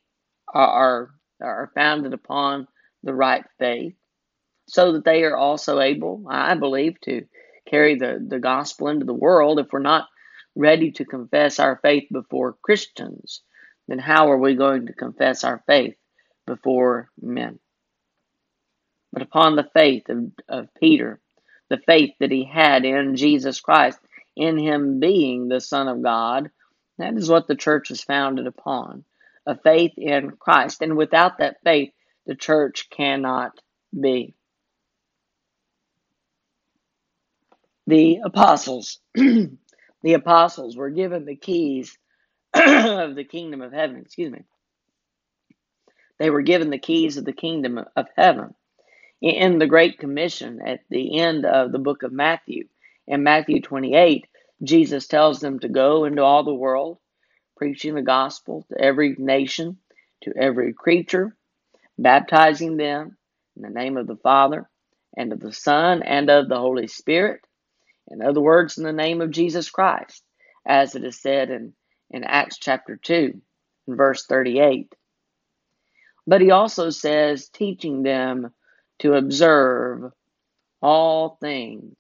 are 0.53 1.11
are 1.41 1.71
founded 1.75 2.13
upon 2.13 2.69
the 3.03 3.15
right 3.15 3.45
faith 3.59 3.95
so 4.67 4.93
that 4.93 5.05
they 5.05 5.25
are 5.25 5.37
also 5.37 5.81
able 5.81 6.25
i 6.29 6.55
believe 6.55 7.01
to 7.01 7.23
carry 7.69 7.97
the, 7.97 8.25
the 8.27 8.39
gospel 8.39 8.89
into 8.89 9.07
the 9.07 9.15
world 9.15 9.59
if 9.59 9.67
we're 9.73 9.79
not 9.79 10.09
ready 10.55 10.91
to 10.91 11.05
confess 11.05 11.59
our 11.59 11.79
faith 11.83 12.05
before 12.13 12.57
christians 12.63 13.43
then 13.89 13.99
how 13.99 14.31
are 14.31 14.39
we 14.39 14.55
going 14.55 14.87
to 14.87 14.93
confess 14.93 15.45
our 15.45 15.63
faith 15.67 15.95
before 16.47 17.09
men 17.21 17.59
but 19.13 19.23
upon 19.23 19.57
the 19.57 19.69
faith 19.75 20.09
of, 20.09 20.33
of 20.49 20.69
peter 20.79 21.21
the 21.71 21.79
faith 21.87 22.11
that 22.21 22.31
he 22.31 22.45
had 22.45 22.85
in 22.85 23.17
jesus 23.17 23.61
christ 23.61 23.99
in 24.37 24.59
him 24.59 25.01
being 25.01 25.49
the 25.49 25.61
Son 25.61 25.89
of 25.89 26.03
God. 26.03 26.51
That 26.99 27.15
is 27.15 27.29
what 27.29 27.47
the 27.47 27.57
church 27.57 27.91
is 27.91 28.03
founded 28.03 28.47
upon 28.47 29.05
a 29.47 29.59
faith 29.59 29.93
in 29.97 30.33
Christ. 30.33 30.83
And 30.83 30.97
without 30.97 31.39
that 31.39 31.57
faith, 31.65 31.93
the 32.27 32.37
church 32.37 32.89
cannot 32.91 33.53
be. 33.99 34.35
The 37.93 38.21
apostles, 38.25 39.01
the 39.15 40.15
apostles 40.15 40.79
were 40.79 40.89
given 40.89 41.27
the 41.27 41.37
keys 41.37 41.99
of 42.55 43.15
the 43.15 43.27
kingdom 43.31 43.61
of 43.61 43.75
heaven. 43.75 43.99
Excuse 43.99 44.33
me. 44.33 44.45
They 46.19 46.31
were 46.31 46.41
given 46.41 46.71
the 46.71 46.79
keys 46.79 47.19
of 47.19 47.27
the 47.27 47.35
kingdom 47.35 47.85
of 47.95 48.07
heaven 48.17 48.55
in 49.21 49.59
the 49.59 49.67
Great 49.67 49.99
Commission 49.99 50.63
at 50.65 50.81
the 50.89 51.19
end 51.19 51.45
of 51.45 51.71
the 51.71 51.79
book 51.79 52.03
of 52.03 52.13
Matthew. 52.13 52.69
In 53.07 53.25
Matthew 53.25 53.61
28, 53.61 54.27
Jesus 54.63 55.07
tells 55.07 55.41
them 55.41 55.59
to 55.59 55.69
go 55.69 56.07
into 56.07 56.23
all 56.23 56.45
the 56.45 56.55
world, 56.55 56.97
preaching 57.59 57.95
the 57.95 58.01
gospel 58.01 58.65
to 58.71 58.81
every 58.81 59.17
nation, 59.19 59.77
to 60.23 60.33
every 60.35 60.73
creature, 60.73 61.37
baptizing 61.99 62.79
them 62.79 63.19
in 63.55 63.61
the 63.61 63.69
name 63.69 63.99
of 63.99 64.07
the 64.07 64.17
Father, 64.17 64.67
and 65.15 65.31
of 65.35 65.41
the 65.41 65.53
Son, 65.53 66.03
and 66.03 66.31
of 66.31 66.49
the 66.49 66.57
Holy 66.57 66.87
Spirit. 66.87 67.43
In 68.13 68.21
other 68.21 68.41
words, 68.41 68.77
in 68.77 68.85
the 68.85 68.93
name 68.93 69.23
of 69.23 69.31
Jesus 69.31 69.71
Christ, 69.71 70.23
as 70.67 70.95
it 70.95 71.03
is 71.03 71.19
said 71.19 71.51
in, 71.51 71.73
in 72.11 72.25
Acts 72.25 72.59
chapter 72.59 72.97
2, 72.97 73.41
verse 73.89 74.27
38. 74.27 74.95
But 76.27 76.43
he 76.43 76.51
also 76.51 76.91
says, 76.91 77.49
teaching 77.49 78.03
them 78.03 78.53
to 78.99 79.15
observe 79.15 80.13
all 80.83 81.39
things 81.41 81.97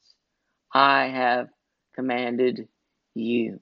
I 0.73 1.07
have 1.07 1.49
commanded 1.95 2.69
you. 3.14 3.61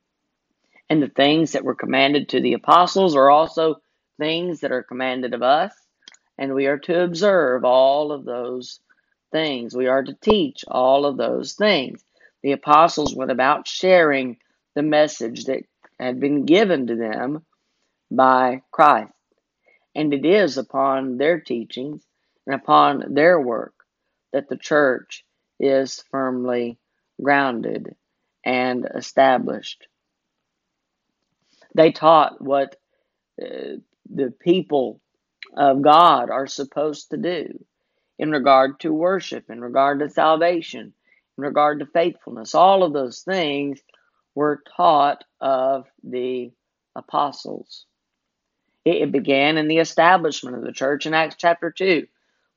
And 0.89 1.03
the 1.03 1.09
things 1.09 1.53
that 1.53 1.65
were 1.65 1.75
commanded 1.77 2.31
to 2.31 2.41
the 2.41 2.55
apostles 2.55 3.15
are 3.15 3.31
also 3.31 3.81
things 4.19 4.61
that 4.61 4.73
are 4.73 4.83
commanded 4.83 5.35
of 5.35 5.43
us, 5.43 5.73
and 6.37 6.55
we 6.55 6.67
are 6.67 6.79
to 6.79 7.03
observe 7.03 7.65
all 7.65 8.13
of 8.13 8.25
those 8.25 8.81
things. 9.31 9.75
We 9.75 9.87
are 9.87 10.03
to 10.03 10.15
teach 10.15 10.65
all 10.67 11.07
of 11.07 11.17
those 11.17 11.53
things. 11.53 12.03
The 12.43 12.53
apostles 12.53 13.15
went 13.15 13.31
about 13.31 13.69
sharing 13.69 14.39
the 14.75 14.83
message 14.83 15.45
that 15.45 15.65
had 15.99 16.21
been 16.21 16.47
given 16.47 16.87
to 16.87 16.97
them 16.97 17.45
by 18.11 18.63
Christ. 18.71 19.13
And 19.95 20.15
it 20.15 20.25
is 20.25 20.57
upon 20.57 21.19
their 21.19 21.41
teachings 21.41 22.03
and 22.47 22.55
upon 22.55 23.15
their 23.15 23.41
work 23.41 23.75
that 24.33 24.49
the 24.49 24.57
church 24.57 25.25
is 25.59 26.03
firmly 26.11 26.79
grounded 27.23 27.95
and 28.45 28.89
established. 28.95 29.87
They 31.75 31.93
taught 31.93 32.41
what 32.41 32.77
uh, 33.41 33.79
the 34.09 34.33
people 34.41 35.01
of 35.55 35.83
God 35.83 36.31
are 36.31 36.47
supposed 36.47 37.11
to 37.11 37.17
do 37.17 37.65
in 38.19 38.31
regard 38.31 38.81
to 38.81 38.93
worship, 38.93 39.51
in 39.51 39.61
regard 39.61 40.01
to 40.01 40.09
salvation, 40.09 40.93
in 41.41 41.47
regard 41.47 41.81
to 41.81 41.87
faithfulness. 41.87 42.55
All 42.55 42.83
of 42.83 42.93
those 42.93 43.21
things 43.21 43.81
were 44.35 44.63
taught 44.77 45.25
of 45.41 45.87
the 46.05 46.53
apostles. 46.95 47.87
It 48.85 49.11
began 49.13 49.57
in 49.57 49.69
the 49.69 49.79
establishment 49.79 50.57
of 50.57 50.65
the 50.65 50.73
church 50.73 51.07
in 51.07 51.15
Acts 51.15 51.37
chapter 51.39 51.71
2, 51.71 52.07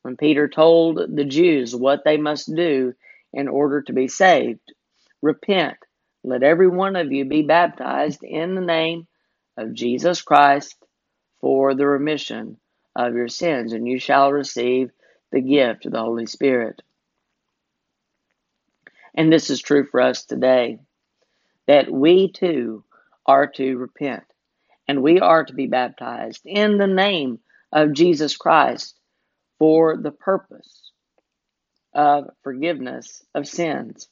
when 0.02 0.18
Peter 0.18 0.50
told 0.50 1.00
the 1.16 1.26
Jews 1.26 1.76
what 1.76 2.04
they 2.04 2.18
must 2.18 2.54
do 2.54 2.94
in 3.32 3.48
order 3.48 3.82
to 3.84 3.94
be 3.94 4.08
saved. 4.10 4.74
Repent, 5.22 5.78
let 6.24 6.44
every 6.44 6.68
one 6.68 6.96
of 6.98 7.12
you 7.12 7.26
be 7.26 7.44
baptized 7.44 8.24
in 8.24 8.56
the 8.56 8.62
name 8.62 9.08
of 9.58 9.74
Jesus 9.74 10.22
Christ 10.22 10.76
for 11.40 11.74
the 11.74 11.88
remission 11.88 12.58
of 12.96 13.16
your 13.16 13.30
sins, 13.30 13.74
and 13.74 13.88
you 13.88 14.00
shall 14.00 14.32
receive 14.32 14.92
the 15.32 15.42
gift 15.42 15.86
of 15.86 15.94
the 15.94 16.00
Holy 16.00 16.26
Spirit. 16.26 16.82
And 19.16 19.32
this 19.32 19.50
is 19.50 19.62
true 19.62 19.86
for 19.86 20.02
us 20.02 20.26
today 20.26 20.80
that 21.68 21.92
we 21.92 22.32
too 22.32 22.84
are 23.26 23.48
to 23.48 23.78
repent 23.78 24.24
and 24.88 25.02
we 25.02 25.20
are 25.20 25.46
to 25.46 25.54
be 25.54 25.68
baptized 25.68 26.42
in 26.46 26.78
the 26.78 26.88
name 26.88 27.40
of 27.72 27.94
Jesus 27.94 28.36
Christ 28.36 28.96
for 29.60 29.98
the 29.98 30.12
purpose 30.12 30.92
of 31.94 32.30
forgiveness 32.44 33.24
of 33.34 33.48
sins. 33.48 34.08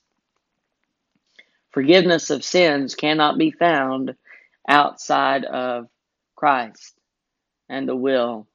Forgiveness 1.71 2.29
of 2.29 2.43
sins 2.43 2.95
cannot 2.95 3.37
be 3.37 3.51
found 3.51 4.15
outside 4.67 5.45
of 5.45 5.87
Christ 6.35 6.95
and 7.69 7.87
the 7.87 7.95
will 7.95 8.47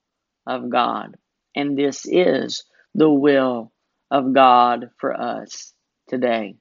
of 0.47 0.71
God. 0.71 1.17
And 1.55 1.77
this 1.77 2.07
is 2.07 2.65
the 2.95 3.11
will 3.11 3.73
of 4.11 4.33
God 4.33 4.91
for 4.99 5.19
us 5.19 5.73
today. 6.09 6.57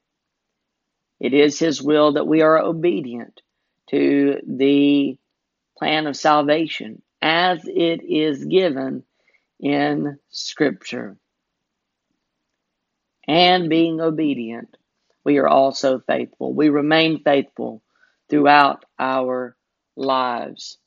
It 1.20 1.34
is 1.34 1.60
His 1.60 1.81
will 1.81 2.14
that 2.14 2.27
we 2.27 2.42
are 2.42 2.60
obedient 2.60 3.42
to 3.90 4.40
the 4.48 5.18
plan 5.77 6.08
of 6.08 6.16
salvation 6.16 7.01
as 7.22 7.62
it 7.66 8.03
is 8.03 8.46
given 8.46 9.03
in 9.60 10.20
Scripture. 10.29 11.18
And 13.27 13.70
being 13.70 14.01
obedient, 14.01 14.77
we 15.24 15.38
are 15.38 15.48
also 15.48 16.00
faithful. 16.00 16.53
We 16.53 16.70
remain 16.70 17.24
faithful 17.24 17.81
throughout 18.29 18.86
our 19.00 19.55
lives. 19.96 20.77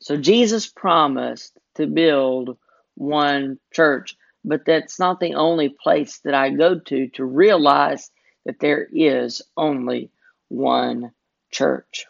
So 0.00 0.16
Jesus 0.16 0.66
promised 0.66 1.58
to 1.74 1.86
build 1.86 2.56
one 2.94 3.58
church, 3.72 4.16
but 4.44 4.64
that's 4.64 4.98
not 4.98 5.20
the 5.20 5.34
only 5.34 5.68
place 5.68 6.18
that 6.24 6.34
I 6.34 6.50
go 6.50 6.78
to 6.78 7.08
to 7.08 7.24
realize 7.24 8.10
that 8.44 8.60
there 8.60 8.86
is 8.92 9.42
only 9.56 10.10
one 10.48 11.12
church. 11.50 12.06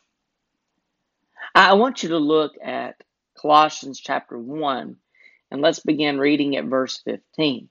I 1.55 1.75
want 1.75 2.03
you 2.03 2.11
to 2.11 2.19
look 2.19 2.53
at 2.63 3.03
Colossians 3.37 4.01
chapter 4.01 4.39
1 4.39 4.97
and 5.51 5.61
let's 5.61 5.81
begin 5.81 6.19
reading 6.19 6.57
at 6.57 6.65
verse 6.65 7.01
15. 7.05 7.69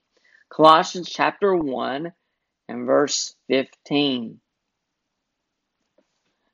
Colossians 0.50 1.10
chapter 1.10 1.56
1 1.56 2.12
and 2.68 2.86
verse 2.86 3.36
15. 3.48 4.40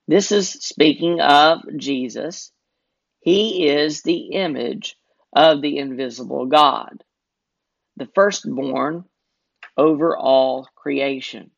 This 0.08 0.32
is 0.32 0.50
speaking 0.50 1.22
of 1.22 1.62
Jesus. 1.78 2.52
He 3.22 3.70
is 3.70 4.02
the 4.02 4.34
image 4.34 4.98
of 5.32 5.62
the 5.62 5.78
invisible 5.78 6.46
God, 6.46 7.04
the 7.98 8.08
firstborn 8.16 9.06
over 9.78 10.18
all 10.18 10.68
creation. 10.76 11.52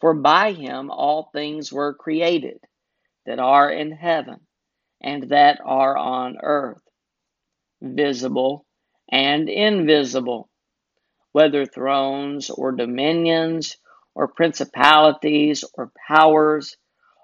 For 0.00 0.14
by 0.14 0.52
him 0.52 0.90
all 0.90 1.30
things 1.32 1.72
were 1.72 1.94
created 1.94 2.58
that 3.26 3.38
are 3.38 3.70
in 3.70 3.92
heaven 3.92 4.40
and 5.00 5.30
that 5.30 5.60
are 5.64 5.96
on 5.96 6.36
earth, 6.42 6.82
visible 7.80 8.66
and 9.10 9.48
invisible, 9.48 10.48
whether 11.32 11.66
thrones 11.66 12.50
or 12.50 12.72
dominions 12.72 13.76
or 14.14 14.28
principalities 14.28 15.64
or 15.74 15.92
powers 16.08 16.76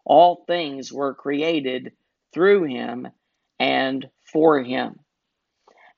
all 0.04 0.44
things 0.46 0.92
were 0.92 1.14
created 1.14 1.92
through 2.32 2.64
him 2.64 3.08
and 3.58 4.08
for 4.32 4.60
him. 4.62 4.98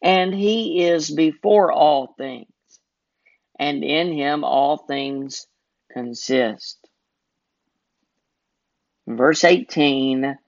And 0.03 0.35
he 0.35 0.85
is 0.85 1.11
before 1.11 1.73
all 1.73 2.15
things, 2.19 2.49
and 3.59 3.85
in 3.85 4.13
him 4.13 4.45
all 4.45 4.79
things 4.79 5.47
consist. 5.93 6.79
Verse 9.07 9.45
18 9.45 10.39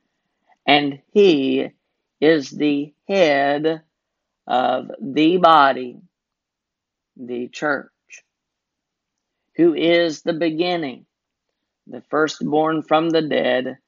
And 0.67 1.03
he 1.13 1.69
is 2.21 2.51
the 2.51 2.95
head 3.09 3.83
of 4.47 4.91
the 5.01 5.39
body, 5.39 6.01
the 7.17 7.49
church, 7.49 7.91
who 9.57 9.75
is 9.75 10.23
the 10.23 10.35
beginning 10.35 11.05
the 11.89 12.03
firstborn 12.11 12.83
from 12.83 13.11
the 13.11 13.23
dead, 13.23 13.79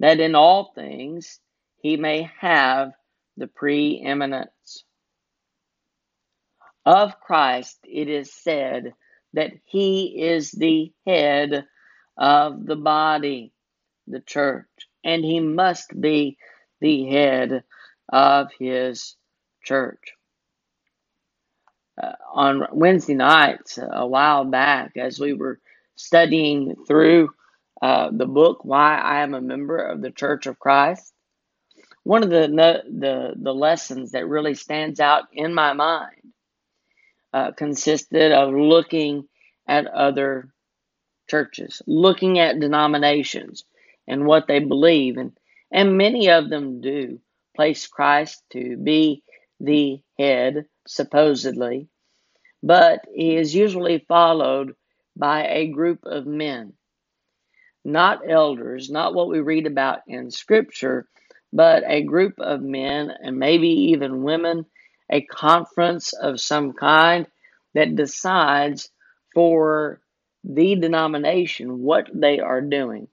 that 0.00 0.20
in 0.20 0.36
all 0.36 0.72
things 0.74 1.40
he 1.82 1.96
may 1.98 2.30
have 2.40 2.92
the 3.36 3.48
preeminence. 3.48 4.84
Of 6.84 7.20
Christ 7.20 7.78
it 7.84 8.08
is 8.08 8.32
said 8.32 8.94
that 9.34 9.52
he 9.64 10.22
is 10.22 10.50
the 10.50 10.92
head 11.06 11.66
of 12.18 12.66
the 12.66 12.76
body, 12.76 13.52
the 14.06 14.20
church, 14.20 14.68
and 15.04 15.24
he 15.24 15.40
must 15.40 15.98
be 15.98 16.38
the 16.80 17.06
head 17.08 17.64
of 18.10 18.50
his 18.58 19.16
church. 19.64 20.14
Uh, 22.02 22.12
on 22.32 22.66
Wednesday 22.72 23.14
nights, 23.14 23.78
a 23.80 24.06
while 24.06 24.44
back, 24.44 24.96
as 24.96 25.20
we 25.20 25.32
were 25.32 25.60
studying 25.96 26.74
through 26.86 27.30
uh, 27.80 28.10
the 28.12 28.26
book 28.26 28.64
"Why 28.64 28.98
I 28.98 29.22
Am 29.22 29.34
a 29.34 29.40
Member 29.40 29.78
of 29.78 30.02
the 30.02 30.10
Church 30.10 30.46
of 30.46 30.58
Christ," 30.58 31.14
one 32.02 32.24
of 32.24 32.30
the 32.30 32.48
the 32.48 33.34
the 33.40 33.54
lessons 33.54 34.12
that 34.12 34.28
really 34.28 34.54
stands 34.54 35.00
out 35.00 35.24
in 35.32 35.54
my 35.54 35.72
mind 35.72 36.33
uh, 37.34 37.52
consisted 37.52 38.32
of 38.32 38.54
looking 38.54 39.28
at 39.68 39.88
other 39.88 40.48
churches, 41.28 41.82
looking 41.86 42.38
at 42.38 42.60
denominations 42.60 43.64
and 44.08 44.26
what 44.26 44.46
they 44.48 44.60
believe, 44.60 45.18
and 45.18 45.32
and 45.72 45.98
many 45.98 46.30
of 46.30 46.48
them 46.48 46.80
do 46.80 47.20
place 47.56 47.88
Christ 47.88 48.42
to 48.52 48.76
be 48.76 49.24
the 49.60 50.00
head, 50.18 50.66
supposedly, 50.86 51.88
but 52.62 53.00
he 53.12 53.36
is 53.36 53.54
usually 53.54 54.04
followed 54.08 54.74
by 55.16 55.46
a 55.48 55.68
group 55.68 56.00
of 56.04 56.26
men. 56.26 56.74
Not 57.84 58.28
elders, 58.28 58.90
not 58.90 59.14
what 59.14 59.28
we 59.28 59.40
read 59.40 59.66
about 59.66 60.00
in 60.06 60.30
Scripture, 60.30 61.08
but 61.52 61.84
a 61.86 62.02
group 62.04 62.34
of 62.38 62.62
men 62.62 63.12
and 63.22 63.38
maybe 63.38 63.68
even 63.92 64.22
women, 64.22 64.66
a 65.10 65.22
conference 65.22 66.12
of 66.12 66.40
some 66.40 66.72
kind 66.72 67.26
that 67.74 67.96
decides 67.96 68.90
for 69.34 70.00
the 70.44 70.76
denomination 70.76 71.80
what 71.80 72.08
they 72.14 72.40
are 72.40 72.60
doing, 72.60 73.08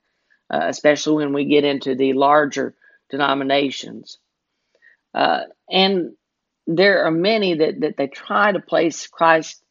uh, 0.53 0.61
especially 0.63 1.23
when 1.23 1.33
we 1.33 1.45
get 1.45 1.63
into 1.63 1.95
the 1.95 2.13
larger 2.13 2.75
denominations. 3.09 4.17
Uh, 5.13 5.41
and 5.69 6.11
there 6.67 7.05
are 7.05 7.11
many 7.11 7.55
that, 7.55 7.81
that 7.81 7.97
they 7.97 8.07
try 8.07 8.51
to 8.51 8.59
place 8.59 9.07
Christ 9.07 9.63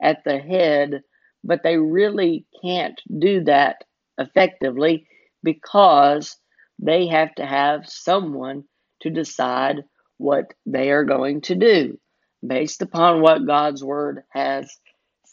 at 0.00 0.24
the 0.24 0.38
head 0.38 1.02
but 1.46 1.62
they 1.62 1.76
really 1.76 2.44
can't 2.62 3.00
do 3.18 3.44
that 3.44 3.84
effectively 4.18 5.06
because 5.42 6.36
they 6.78 7.06
have 7.06 7.34
to 7.36 7.46
have 7.46 7.88
someone 7.88 8.64
to 9.00 9.10
decide 9.10 9.84
what 10.18 10.54
they 10.64 10.90
are 10.90 11.04
going 11.04 11.40
to 11.42 11.54
do 11.54 11.98
based 12.46 12.82
upon 12.82 13.20
what 13.20 13.46
God's 13.46 13.82
Word 13.82 14.22
has 14.30 14.70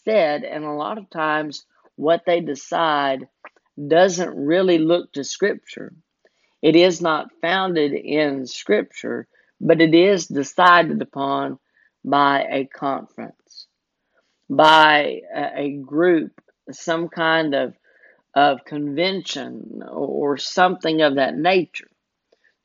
said. 0.05 0.43
And 0.43 0.63
a 0.63 0.71
lot 0.71 0.97
of 0.97 1.09
times, 1.09 1.65
what 1.95 2.23
they 2.25 2.41
decide 2.41 3.27
doesn't 3.87 4.35
really 4.35 4.77
look 4.77 5.11
to 5.13 5.23
Scripture. 5.23 5.93
It 6.61 6.75
is 6.75 7.01
not 7.01 7.31
founded 7.41 7.93
in 7.93 8.45
Scripture, 8.45 9.27
but 9.59 9.81
it 9.81 9.93
is 9.93 10.27
decided 10.27 11.01
upon 11.01 11.59
by 12.03 12.45
a 12.49 12.65
conference, 12.65 13.67
by 14.49 15.21
a 15.35 15.77
group, 15.85 16.31
some 16.71 17.09
kind 17.09 17.53
of, 17.53 17.73
of 18.33 18.65
convention 18.65 19.83
or 19.89 20.37
something 20.37 21.01
of 21.01 21.15
that 21.15 21.35
nature 21.35 21.87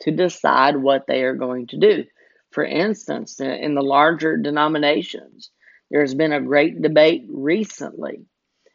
to 0.02 0.10
decide 0.10 0.76
what 0.76 1.06
they 1.06 1.22
are 1.22 1.34
going 1.34 1.66
to 1.68 1.78
do. 1.78 2.04
For 2.50 2.64
instance, 2.64 3.40
in 3.40 3.74
the 3.74 3.82
larger 3.82 4.36
denominations, 4.36 5.50
there's 5.90 6.14
been 6.14 6.32
a 6.32 6.40
great 6.40 6.80
debate 6.80 7.26
recently, 7.28 8.26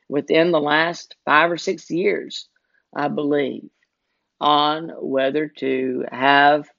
within 0.09 0.51
the 0.51 0.61
last 0.61 1.15
five 1.25 1.51
or 1.51 1.57
six 1.57 1.89
years, 1.89 2.47
I 2.95 3.07
believe, 3.07 3.69
on 4.39 4.89
whether 4.99 5.47
to 5.47 6.05
have 6.11 6.69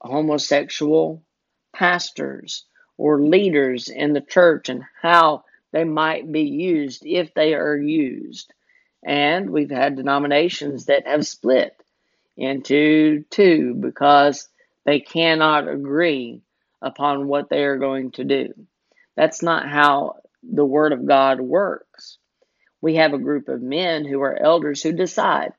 homosexual 0.00 1.22
pastors 1.74 2.64
or 2.96 3.20
leaders 3.20 3.88
in 3.88 4.12
the 4.12 4.20
church 4.20 4.68
and 4.68 4.82
how 5.00 5.44
they 5.72 5.84
might 5.84 6.30
be 6.30 6.42
used 6.42 7.04
if 7.04 7.34
they 7.34 7.54
are 7.54 7.76
used. 7.76 8.52
And 9.04 9.50
we've 9.50 9.70
had 9.70 9.96
denominations 9.96 10.86
that 10.86 11.06
have 11.06 11.26
split 11.26 11.76
into 12.36 13.24
two 13.30 13.74
because 13.74 14.48
they 14.84 15.00
cannot 15.00 15.68
agree 15.68 16.42
upon 16.82 17.26
what 17.26 17.48
they 17.48 17.64
are 17.64 17.78
going 17.78 18.10
to 18.12 18.24
do. 18.24 18.52
That's 19.16 19.42
not 19.42 19.68
how 19.68 20.16
the 20.42 20.64
Word 20.64 20.92
of 20.92 21.06
God 21.06 21.40
works. 21.40 22.18
We 22.80 22.96
have 22.96 23.14
a 23.14 23.18
group 23.18 23.48
of 23.48 23.62
men 23.62 24.04
who 24.04 24.20
are 24.20 24.36
elders 24.36 24.82
who 24.82 24.92
decide, 24.92 25.52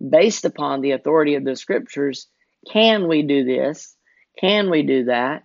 based 0.00 0.44
upon 0.44 0.80
the 0.80 0.92
authority 0.92 1.36
of 1.36 1.44
the 1.44 1.54
Scriptures, 1.54 2.26
can 2.70 3.06
we 3.06 3.22
do 3.22 3.44
this? 3.44 3.94
Can 4.40 4.70
we 4.70 4.82
do 4.82 5.04
that? 5.04 5.44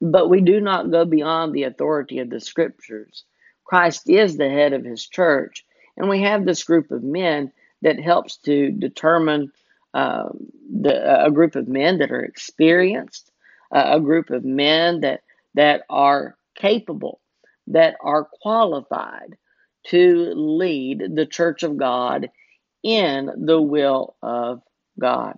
But 0.00 0.28
we 0.28 0.40
do 0.40 0.60
not 0.60 0.90
go 0.90 1.04
beyond 1.04 1.54
the 1.54 1.62
authority 1.62 2.18
of 2.18 2.28
the 2.28 2.40
Scriptures. 2.40 3.24
Christ 3.64 4.10
is 4.10 4.36
the 4.36 4.50
head 4.50 4.72
of 4.72 4.84
His 4.84 5.06
church, 5.06 5.64
and 5.96 6.10
we 6.10 6.22
have 6.22 6.44
this 6.44 6.64
group 6.64 6.90
of 6.90 7.02
men 7.02 7.52
that 7.80 8.00
helps 8.00 8.36
to 8.38 8.70
determine 8.72 9.52
um, 9.94 10.48
the, 10.80 11.26
a 11.26 11.30
group 11.30 11.54
of 11.54 11.68
men 11.68 11.98
that 11.98 12.10
are 12.10 12.24
experienced, 12.24 13.30
uh, 13.74 13.90
a 13.92 14.00
group 14.00 14.30
of 14.30 14.44
men 14.44 15.00
that 15.00 15.22
that 15.54 15.82
are 15.90 16.36
capable, 16.54 17.20
that 17.66 17.96
are 18.00 18.28
qualified 18.40 19.36
to 19.84 20.32
lead 20.34 21.02
the 21.14 21.26
church 21.26 21.62
of 21.62 21.76
God 21.76 22.30
in 22.82 23.30
the 23.36 23.60
will 23.60 24.16
of 24.22 24.62
God. 24.98 25.36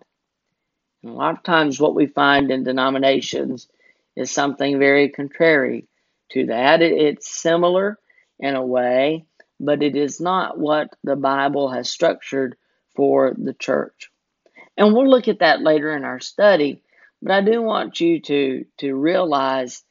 And 1.02 1.12
a 1.12 1.14
lot 1.14 1.36
of 1.36 1.42
times, 1.42 1.80
what 1.80 1.94
we 1.94 2.06
find 2.06 2.50
in 2.50 2.64
denominations 2.64 3.68
is 4.16 4.30
something 4.30 4.78
very 4.78 5.08
contrary 5.08 5.88
to 6.30 6.46
that. 6.46 6.80
It, 6.80 6.92
it's 6.92 7.30
similar 7.30 7.98
in 8.38 8.54
a 8.54 8.64
way, 8.64 9.26
but 9.60 9.82
it 9.82 9.96
is 9.96 10.20
not 10.20 10.58
what 10.58 10.88
the 11.02 11.16
Bible 11.16 11.70
has 11.70 11.90
structured 11.90 12.56
for 12.94 13.34
the 13.36 13.54
church. 13.54 14.10
And 14.76 14.94
we'll 14.94 15.08
look 15.08 15.28
at 15.28 15.40
that 15.40 15.60
later 15.60 15.94
in 15.96 16.04
our 16.04 16.20
study. 16.20 16.82
But 17.22 17.32
I 17.32 17.40
do 17.40 17.62
want 17.62 18.00
you 18.00 18.20
to, 18.22 18.64
to 18.78 18.94
realize 18.94 19.82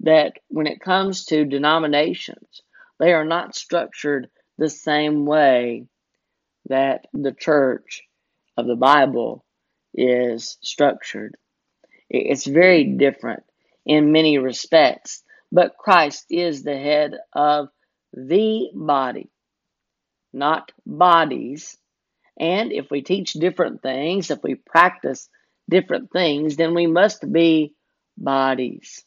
that 0.00 0.34
when 0.48 0.66
it 0.66 0.80
comes 0.80 1.24
to 1.26 1.44
denominations, 1.44 2.62
they 2.98 3.12
are 3.12 3.24
not 3.24 3.54
structured 3.54 4.28
the 4.58 4.68
same 4.68 5.24
way 5.26 5.86
that 6.68 7.06
the 7.12 7.32
church 7.32 8.02
of 8.56 8.66
the 8.66 8.76
Bible 8.76 9.44
is 9.94 10.58
structured. 10.62 11.36
It's 12.10 12.46
very 12.46 12.84
different 12.84 13.44
in 13.86 14.12
many 14.12 14.38
respects, 14.38 15.22
but 15.50 15.76
Christ 15.78 16.26
is 16.30 16.62
the 16.62 16.76
head 16.76 17.14
of 17.32 17.68
the 18.12 18.68
body, 18.74 19.30
not 20.32 20.72
bodies, 20.86 21.76
and 22.42 22.72
if 22.72 22.90
we 22.90 23.02
teach 23.02 23.34
different 23.34 23.82
things, 23.82 24.32
if 24.32 24.42
we 24.42 24.56
practice 24.56 25.28
different 25.70 26.10
things, 26.10 26.56
then 26.56 26.74
we 26.74 26.88
must 26.88 27.32
be 27.32 27.72
bodies. 28.18 29.04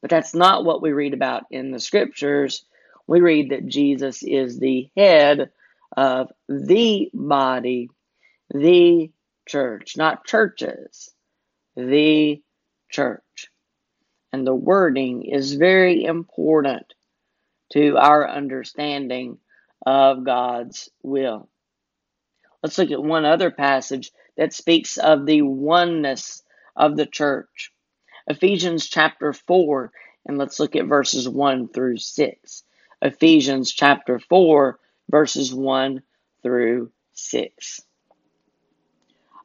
But 0.00 0.08
that's 0.08 0.32
not 0.32 0.64
what 0.64 0.80
we 0.80 0.92
read 0.92 1.12
about 1.12 1.42
in 1.50 1.72
the 1.72 1.80
scriptures. 1.80 2.64
We 3.08 3.20
read 3.20 3.50
that 3.50 3.66
Jesus 3.66 4.22
is 4.22 4.60
the 4.60 4.90
head 4.96 5.50
of 5.96 6.30
the 6.48 7.10
body, 7.12 7.90
the 8.54 9.10
church, 9.48 9.96
not 9.96 10.24
churches, 10.24 11.10
the 11.74 12.40
church. 12.90 13.48
And 14.32 14.46
the 14.46 14.54
wording 14.54 15.24
is 15.24 15.54
very 15.54 16.04
important 16.04 16.94
to 17.72 17.96
our 17.96 18.30
understanding 18.30 19.38
of 19.84 20.24
God's 20.24 20.88
will. 21.02 21.48
Let's 22.62 22.78
look 22.78 22.90
at 22.92 23.02
one 23.02 23.24
other 23.24 23.50
passage 23.50 24.12
that 24.36 24.52
speaks 24.52 24.96
of 24.96 25.26
the 25.26 25.42
oneness 25.42 26.42
of 26.76 26.96
the 26.96 27.06
church. 27.06 27.72
Ephesians 28.28 28.88
chapter 28.88 29.32
4, 29.32 29.90
and 30.26 30.38
let's 30.38 30.60
look 30.60 30.76
at 30.76 30.86
verses 30.86 31.28
1 31.28 31.68
through 31.68 31.98
6. 31.98 32.62
Ephesians 33.02 33.72
chapter 33.72 34.20
4, 34.20 34.78
verses 35.10 35.52
1 35.52 36.02
through 36.42 36.92
6. 37.14 37.82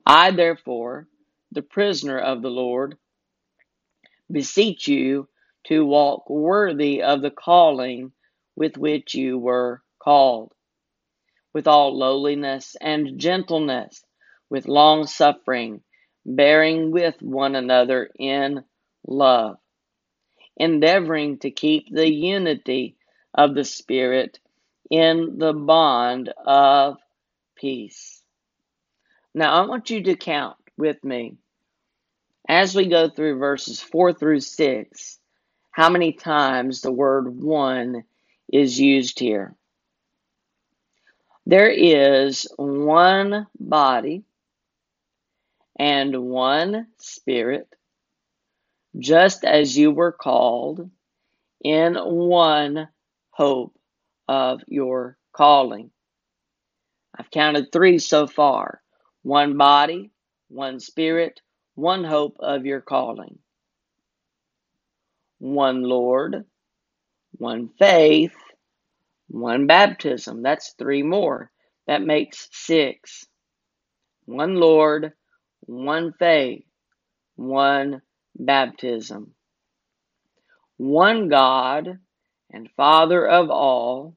I, 0.06 0.32
therefore, 0.32 1.08
the 1.52 1.64
prisoner 1.64 2.20
of 2.20 2.44
the 2.44 2.52
Lord, 2.52 2.98
beseech 4.32 4.88
you 4.88 5.28
to 5.66 5.86
walk 5.86 6.30
worthy 6.30 7.02
of 7.02 7.22
the 7.22 7.32
calling 7.32 8.12
with 8.56 8.78
which 8.78 9.16
you 9.16 9.40
were 9.40 9.82
called 10.00 10.54
with 11.58 11.66
all 11.66 11.98
lowliness 11.98 12.78
and 12.80 13.18
gentleness, 13.18 14.06
with 14.48 14.68
long 14.68 15.08
suffering, 15.08 15.82
bearing 16.24 16.92
with 16.92 17.20
one 17.20 17.56
another 17.56 18.12
in 18.20 18.64
love, 19.08 19.58
endeavoring 20.56 21.40
to 21.40 21.50
keep 21.50 21.88
the 21.90 22.08
unity 22.08 22.96
of 23.34 23.56
the 23.56 23.64
Spirit 23.64 24.38
in 24.92 25.40
the 25.40 25.52
bond 25.52 26.32
of 26.46 26.98
peace. 27.56 28.22
Now, 29.34 29.54
I 29.54 29.66
want 29.66 29.90
you 29.90 30.04
to 30.04 30.16
count 30.16 30.58
with 30.78 31.04
me 31.04 31.38
as 32.48 32.76
we 32.76 32.88
go 32.88 33.10
through 33.10 33.40
verses 33.40 33.82
4 33.82 34.14
through 34.14 34.42
6 34.42 35.20
how 35.72 35.90
many 35.90 36.14
times 36.14 36.82
the 36.82 36.92
word 36.92 37.36
one 37.36 38.04
is 38.54 38.80
used 38.80 39.18
here. 39.18 39.56
There 41.50 41.70
is 41.70 42.46
one 42.58 43.48
body 43.58 44.26
and 45.80 46.24
one 46.24 46.88
spirit, 46.98 47.74
just 49.00 49.46
as 49.46 49.78
you 49.78 49.92
were 49.92 50.12
called 50.12 50.90
in 51.64 51.96
one 51.96 52.90
hope 53.30 53.80
of 54.28 54.60
your 54.68 55.18
calling. 55.32 55.90
I've 57.18 57.32
counted 57.32 57.72
three 57.72 58.00
so 58.00 58.28
far 58.28 58.82
one 59.24 59.56
body, 59.56 60.12
one 60.50 60.82
spirit, 60.82 61.40
one 61.76 62.04
hope 62.04 62.36
of 62.42 62.66
your 62.66 62.82
calling, 62.82 63.40
one 65.40 65.84
Lord, 65.84 66.44
one 67.38 67.70
faith, 67.80 68.36
one 69.28 69.68
baptism. 69.68 70.42
That's 70.42 70.74
three 70.78 71.04
more. 71.04 71.52
That 71.88 72.02
makes 72.02 72.50
six. 72.52 73.26
One 74.26 74.56
Lord, 74.56 75.14
one 75.62 76.14
faith, 76.20 76.66
one 77.36 78.02
baptism. 78.36 79.34
One 80.78 81.30
God 81.30 82.00
and 82.52 82.70
Father 82.78 83.28
of 83.28 83.50
all, 83.50 84.16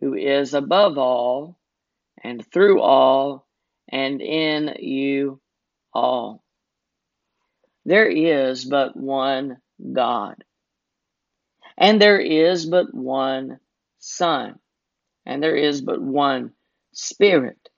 who 0.00 0.14
is 0.14 0.54
above 0.54 0.98
all, 0.98 1.58
and 2.22 2.44
through 2.52 2.80
all, 2.80 3.46
and 3.88 4.20
in 4.20 4.74
you 4.80 5.40
all. 5.92 6.42
There 7.84 8.08
is 8.08 8.64
but 8.64 8.96
one 8.96 9.58
God, 9.92 10.44
and 11.76 12.00
there 12.00 12.20
is 12.20 12.66
but 12.66 12.92
one 12.92 13.60
Son, 13.98 14.58
and 15.26 15.42
there 15.42 15.56
is 15.56 15.80
but 15.80 16.00
one 16.00 16.52
Spirit, 16.92 17.68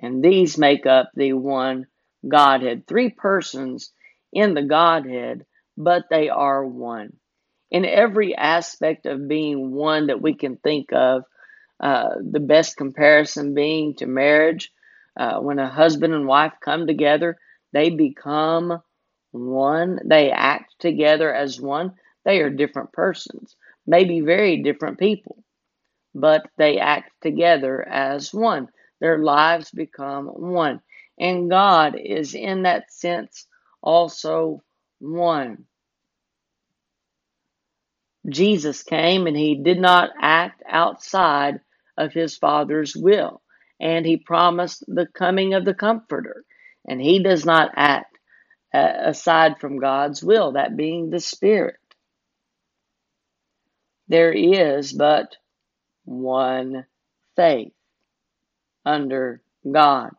and 0.00 0.22
these 0.22 0.58
make 0.58 0.86
up 0.86 1.10
the 1.14 1.32
one 1.32 1.86
Godhead. 2.26 2.86
Three 2.86 3.10
persons 3.10 3.92
in 4.32 4.54
the 4.54 4.62
Godhead, 4.62 5.46
but 5.76 6.04
they 6.10 6.28
are 6.28 6.64
one. 6.64 7.16
In 7.70 7.84
every 7.84 8.34
aspect 8.36 9.06
of 9.06 9.28
being 9.28 9.72
one 9.72 10.06
that 10.08 10.22
we 10.22 10.34
can 10.34 10.56
think 10.56 10.92
of, 10.92 11.24
uh, 11.80 12.10
the 12.30 12.40
best 12.40 12.76
comparison 12.76 13.54
being 13.54 13.94
to 13.96 14.06
marriage. 14.06 14.72
Uh, 15.16 15.40
when 15.40 15.58
a 15.58 15.68
husband 15.68 16.14
and 16.14 16.26
wife 16.26 16.54
come 16.60 16.86
together, 16.86 17.38
they 17.72 17.90
become 17.90 18.80
one. 19.32 19.98
They 20.04 20.30
act 20.30 20.74
together 20.78 21.32
as 21.32 21.60
one. 21.60 21.94
They 22.24 22.40
are 22.40 22.50
different 22.50 22.92
persons, 22.92 23.56
maybe 23.86 24.20
very 24.20 24.62
different 24.62 24.98
people, 24.98 25.42
but 26.14 26.48
they 26.56 26.78
act 26.78 27.12
together 27.22 27.86
as 27.86 28.32
one. 28.32 28.68
Their 29.00 29.18
lives 29.18 29.70
become 29.70 30.26
one. 30.26 30.80
And 31.18 31.50
God 31.50 31.96
is 31.98 32.34
in 32.34 32.62
that 32.62 32.92
sense 32.92 33.46
also 33.82 34.62
one. 34.98 35.64
Jesus 38.28 38.82
came 38.82 39.26
and 39.26 39.36
he 39.36 39.54
did 39.54 39.78
not 39.78 40.10
act 40.20 40.62
outside 40.68 41.60
of 41.96 42.12
his 42.12 42.36
Father's 42.36 42.96
will. 42.96 43.40
And 43.78 44.04
he 44.04 44.16
promised 44.16 44.84
the 44.88 45.06
coming 45.06 45.54
of 45.54 45.64
the 45.64 45.74
Comforter. 45.74 46.44
And 46.88 47.00
he 47.00 47.22
does 47.22 47.44
not 47.44 47.70
act 47.76 48.18
uh, 48.74 48.92
aside 49.04 49.58
from 49.60 49.78
God's 49.78 50.22
will, 50.22 50.52
that 50.52 50.76
being 50.76 51.10
the 51.10 51.20
Spirit. 51.20 51.76
There 54.08 54.32
is 54.32 54.92
but 54.92 55.36
one 56.04 56.86
faith 57.36 57.72
under 58.84 59.42
God. 59.70 60.10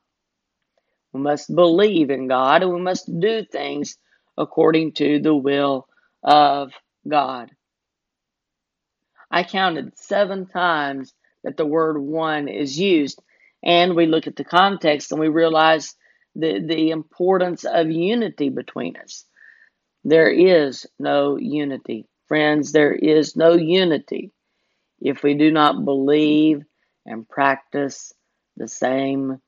We 1.13 1.21
must 1.21 1.53
believe 1.53 2.09
in 2.09 2.27
God 2.27 2.63
and 2.63 2.73
we 2.73 2.81
must 2.81 3.07
do 3.19 3.43
things 3.43 3.97
according 4.37 4.93
to 4.93 5.19
the 5.19 5.35
will 5.35 5.87
of 6.23 6.71
God. 7.07 7.51
I 9.31 9.43
counted 9.43 9.97
seven 9.97 10.47
times 10.47 11.13
that 11.43 11.57
the 11.57 11.65
word 11.65 11.97
one 11.97 12.47
is 12.47 12.79
used, 12.79 13.21
and 13.63 13.95
we 13.95 14.05
look 14.05 14.27
at 14.27 14.35
the 14.35 14.43
context 14.43 15.11
and 15.11 15.19
we 15.19 15.27
realize 15.27 15.95
the, 16.35 16.63
the 16.65 16.91
importance 16.91 17.65
of 17.65 17.91
unity 17.91 18.49
between 18.49 18.95
us. 18.97 19.25
There 20.03 20.29
is 20.31 20.85
no 20.99 21.37
unity. 21.37 22.07
Friends, 22.27 22.71
there 22.71 22.93
is 22.93 23.35
no 23.35 23.53
unity 23.53 24.31
if 24.99 25.23
we 25.23 25.33
do 25.33 25.51
not 25.51 25.85
believe 25.85 26.63
and 27.05 27.27
practice 27.27 28.13
the 28.57 28.67
same 28.67 29.39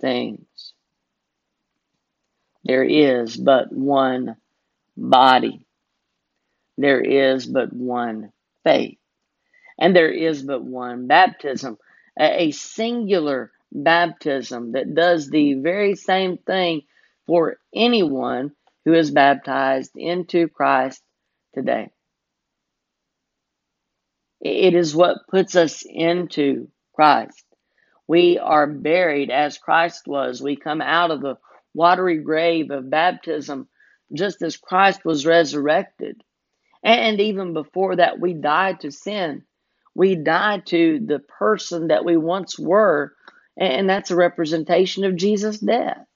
things. 0.00 0.74
There 2.64 2.84
is 2.84 3.36
but 3.36 3.72
one 3.72 4.36
body. 4.96 5.66
There 6.76 7.00
is 7.00 7.46
but 7.46 7.72
one 7.72 8.32
faith. 8.62 8.98
And 9.78 9.94
there 9.96 10.10
is 10.10 10.42
but 10.42 10.62
one 10.62 11.06
baptism, 11.06 11.78
a 12.18 12.50
singular 12.52 13.50
baptism 13.72 14.72
that 14.72 14.94
does 14.94 15.28
the 15.28 15.54
very 15.54 15.94
same 15.94 16.36
thing 16.38 16.82
for 17.26 17.58
anyone 17.74 18.52
who 18.84 18.94
is 18.94 19.10
baptized 19.10 19.92
into 19.96 20.48
Christ 20.48 21.02
today. 21.54 21.90
It 24.40 24.74
is 24.74 24.94
what 24.94 25.26
puts 25.28 25.56
us 25.56 25.84
into 25.86 26.68
Christ. 26.94 27.44
We 28.06 28.38
are 28.38 28.66
buried 28.66 29.30
as 29.30 29.58
Christ 29.58 30.06
was. 30.06 30.40
We 30.40 30.56
come 30.56 30.80
out 30.80 31.10
of 31.10 31.20
the 31.20 31.36
watery 31.74 32.18
grave 32.18 32.70
of 32.70 32.90
baptism 32.90 33.68
just 34.12 34.42
as 34.42 34.56
Christ 34.56 35.04
was 35.04 35.26
resurrected. 35.26 36.22
And 36.82 37.20
even 37.20 37.52
before 37.52 37.96
that, 37.96 38.20
we 38.20 38.34
died 38.34 38.80
to 38.80 38.90
sin. 38.90 39.44
We 39.94 40.14
died 40.14 40.66
to 40.66 41.00
the 41.04 41.18
person 41.18 41.88
that 41.88 42.04
we 42.04 42.16
once 42.16 42.58
were, 42.58 43.14
and 43.56 43.90
that's 43.90 44.12
a 44.12 44.16
representation 44.16 45.04
of 45.04 45.16
Jesus' 45.16 45.58
death. 45.58 46.06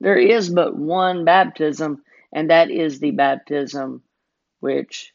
There 0.00 0.16
is 0.16 0.48
but 0.48 0.76
one 0.76 1.24
baptism, 1.24 2.02
and 2.32 2.50
that 2.50 2.70
is 2.70 3.00
the 3.00 3.10
baptism 3.10 4.02
which 4.60 5.12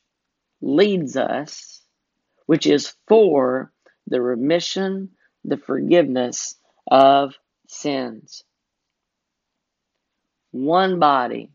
leads 0.62 1.18
us, 1.18 1.82
which 2.46 2.68
is 2.68 2.94
for 3.08 3.72
the 4.08 4.22
remission, 4.22 5.10
the 5.44 5.58
forgiveness 5.58 6.56
of 6.90 7.34
sins. 7.68 8.44
One 10.52 11.00
body, 11.00 11.52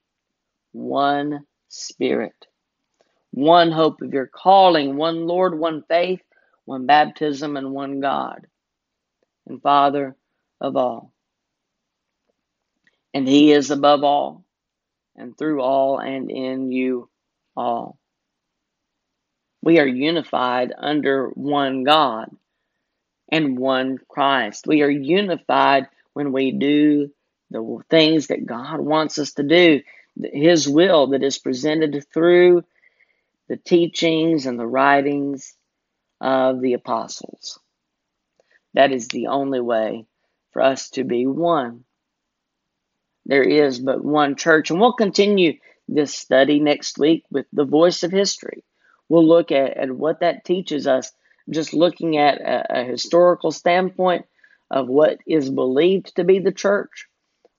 one 0.73 1.47
spirit. 1.69 2.35
One 3.33 3.71
hope 3.71 4.01
of 4.01 4.15
your 4.15 4.27
calling, 4.27 4.97
one 4.97 5.27
Lord, 5.27 5.59
one 5.59 5.85
faith, 5.89 6.23
one 6.65 6.87
baptism, 6.87 7.57
and 7.57 7.73
one 7.73 8.01
God 8.01 8.47
and 9.47 9.63
Father 9.63 10.17
of 10.61 10.77
all. 10.77 11.13
And 13.15 13.29
He 13.29 13.53
is 13.53 13.71
above 13.71 14.05
all, 14.05 14.45
and 15.17 15.37
through 15.37 15.61
all, 15.63 15.99
and 15.99 16.31
in 16.31 16.73
you 16.73 17.09
all. 17.57 17.99
We 19.67 19.81
are 19.81 19.87
unified 19.87 20.73
under 20.79 21.27
one 21.31 21.83
God 21.83 22.31
and 23.33 23.59
one 23.59 23.99
Christ. 24.07 24.65
We 24.65 24.83
are 24.83 24.89
unified 24.89 25.89
when 26.13 26.31
we 26.31 26.53
do 26.53 27.11
the 27.51 27.81
things 27.91 28.29
that 28.29 28.47
God 28.47 28.79
wants 28.79 29.19
us 29.19 29.33
to 29.33 29.43
do, 29.43 29.81
His 30.23 30.69
will 30.69 31.09
that 31.09 31.25
is 31.25 31.39
presented 31.39 32.07
through 32.15 32.63
the 33.49 33.57
teachings 33.57 34.47
and 34.47 34.57
the 34.57 34.69
writings 34.69 35.57
of 36.21 36.61
the 36.61 36.75
apostles. 36.75 37.59
That 38.75 38.93
is 38.93 39.09
the 39.09 39.27
only 39.27 39.61
way 39.61 40.07
for 40.53 40.63
us 40.63 40.91
to 40.91 41.03
be 41.03 41.27
one. 41.27 41.83
There 43.25 43.43
is 43.43 43.81
but 43.81 44.05
one 44.05 44.37
church, 44.37 44.71
and 44.71 44.81
we'll 44.81 44.93
continue 44.93 45.55
this 45.89 46.15
study 46.15 46.61
next 46.61 47.01
week 47.01 47.25
with 47.33 47.47
the 47.53 47.65
voice 47.65 48.05
of 48.05 48.13
history. 48.13 48.63
We'll 49.09 49.27
look 49.27 49.53
at, 49.53 49.77
at 49.77 49.91
what 49.91 50.21
that 50.21 50.45
teaches 50.45 50.87
us, 50.87 51.13
just 51.49 51.75
looking 51.75 52.17
at 52.17 52.41
a, 52.41 52.81
a 52.81 52.85
historical 52.85 53.53
standpoint 53.53 54.27
of 54.71 54.89
what 54.89 55.19
is 55.27 55.49
believed 55.49 56.17
to 56.17 56.25
be 56.25 56.39
the 56.41 56.53
church. 56.53 57.07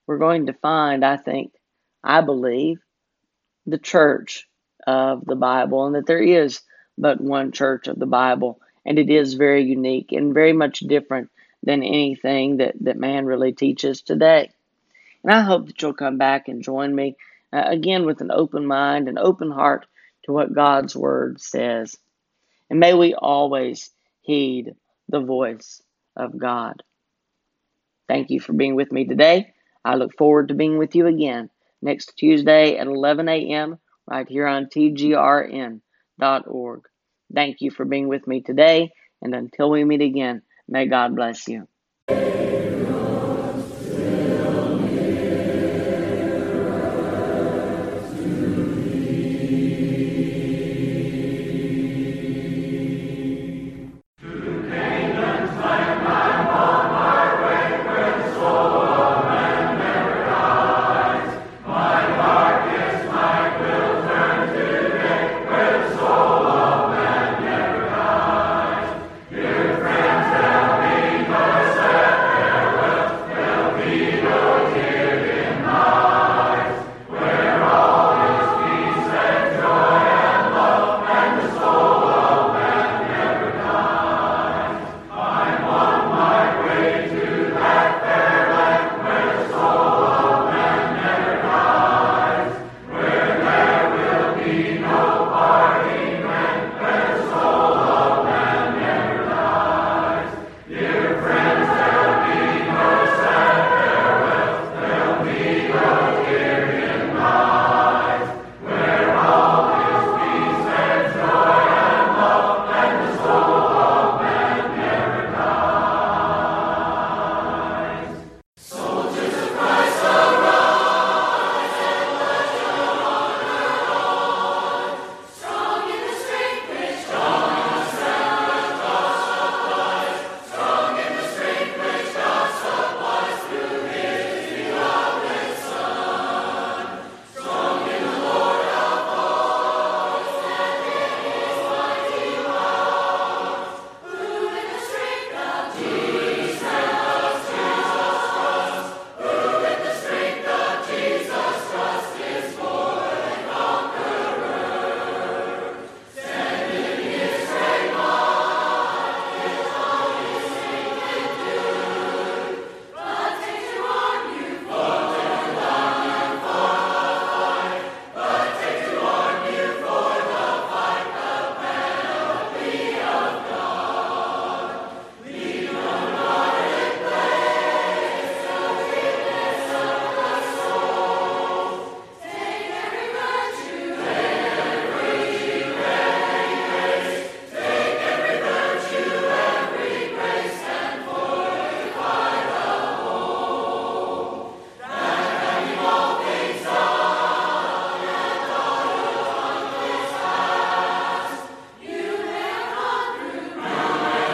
We're 0.05 0.17
going 0.17 0.47
to 0.47 0.53
find, 0.53 1.05
I 1.05 1.17
think, 1.17 1.53
I 2.03 2.21
believe, 2.21 2.79
the 3.65 3.77
church 3.77 4.47
of 4.85 5.25
the 5.25 5.35
Bible 5.35 5.85
and 5.85 5.95
that 5.95 6.05
there 6.05 6.21
is 6.21 6.61
but 6.97 7.21
one 7.21 7.51
church 7.51 7.87
of 7.87 7.99
the 7.99 8.05
Bible. 8.05 8.59
And 8.85 8.97
it 8.97 9.09
is 9.09 9.33
very 9.33 9.63
unique 9.63 10.11
and 10.13 10.33
very 10.33 10.53
much 10.53 10.79
different 10.79 11.29
than 11.63 11.83
anything 11.83 12.57
that, 12.57 12.75
that 12.81 12.97
man 12.97 13.25
really 13.25 13.51
teaches 13.51 14.01
today. 14.01 14.51
And 15.23 15.33
I 15.33 15.41
hope 15.41 15.67
that 15.67 15.81
you'll 15.81 15.93
come 15.93 16.17
back 16.17 16.47
and 16.47 16.63
join 16.63 16.95
me 16.95 17.17
uh, 17.51 17.63
again 17.65 18.05
with 18.05 18.21
an 18.21 18.31
open 18.31 18.65
mind 18.65 19.09
and 19.09 19.19
open 19.19 19.51
heart 19.51 19.85
to 20.27 20.33
what 20.33 20.53
God's 20.53 20.95
Word 20.95 21.41
says. 21.41 21.97
And 22.69 22.79
may 22.79 22.93
we 22.93 23.15
always 23.15 23.91
heed 24.21 24.75
the 25.09 25.21
voice 25.21 25.81
of 26.15 26.37
God. 26.37 26.83
Thank 28.07 28.29
you 28.29 28.39
for 28.39 28.53
being 28.53 28.75
with 28.75 28.91
me 28.91 29.05
today. 29.05 29.53
I 29.83 29.95
look 29.95 30.15
forward 30.17 30.49
to 30.49 30.53
being 30.53 30.77
with 30.77 30.95
you 30.95 31.07
again 31.07 31.49
next 31.81 32.13
Tuesday 32.17 32.77
at 32.77 32.87
11 32.87 33.27
a.m 33.29 33.79
right 34.07 34.27
here 34.27 34.47
on 34.47 34.65
tgrn.org. 34.67 35.81
Thank 37.33 37.61
you 37.61 37.71
for 37.71 37.85
being 37.85 38.07
with 38.07 38.25
me 38.25 38.41
today, 38.41 38.91
and 39.21 39.35
until 39.35 39.69
we 39.69 39.83
meet 39.83 40.01
again, 40.01 40.41
may 40.67 40.87
God 40.87 41.15
bless 41.15 41.47
you. 41.47 41.67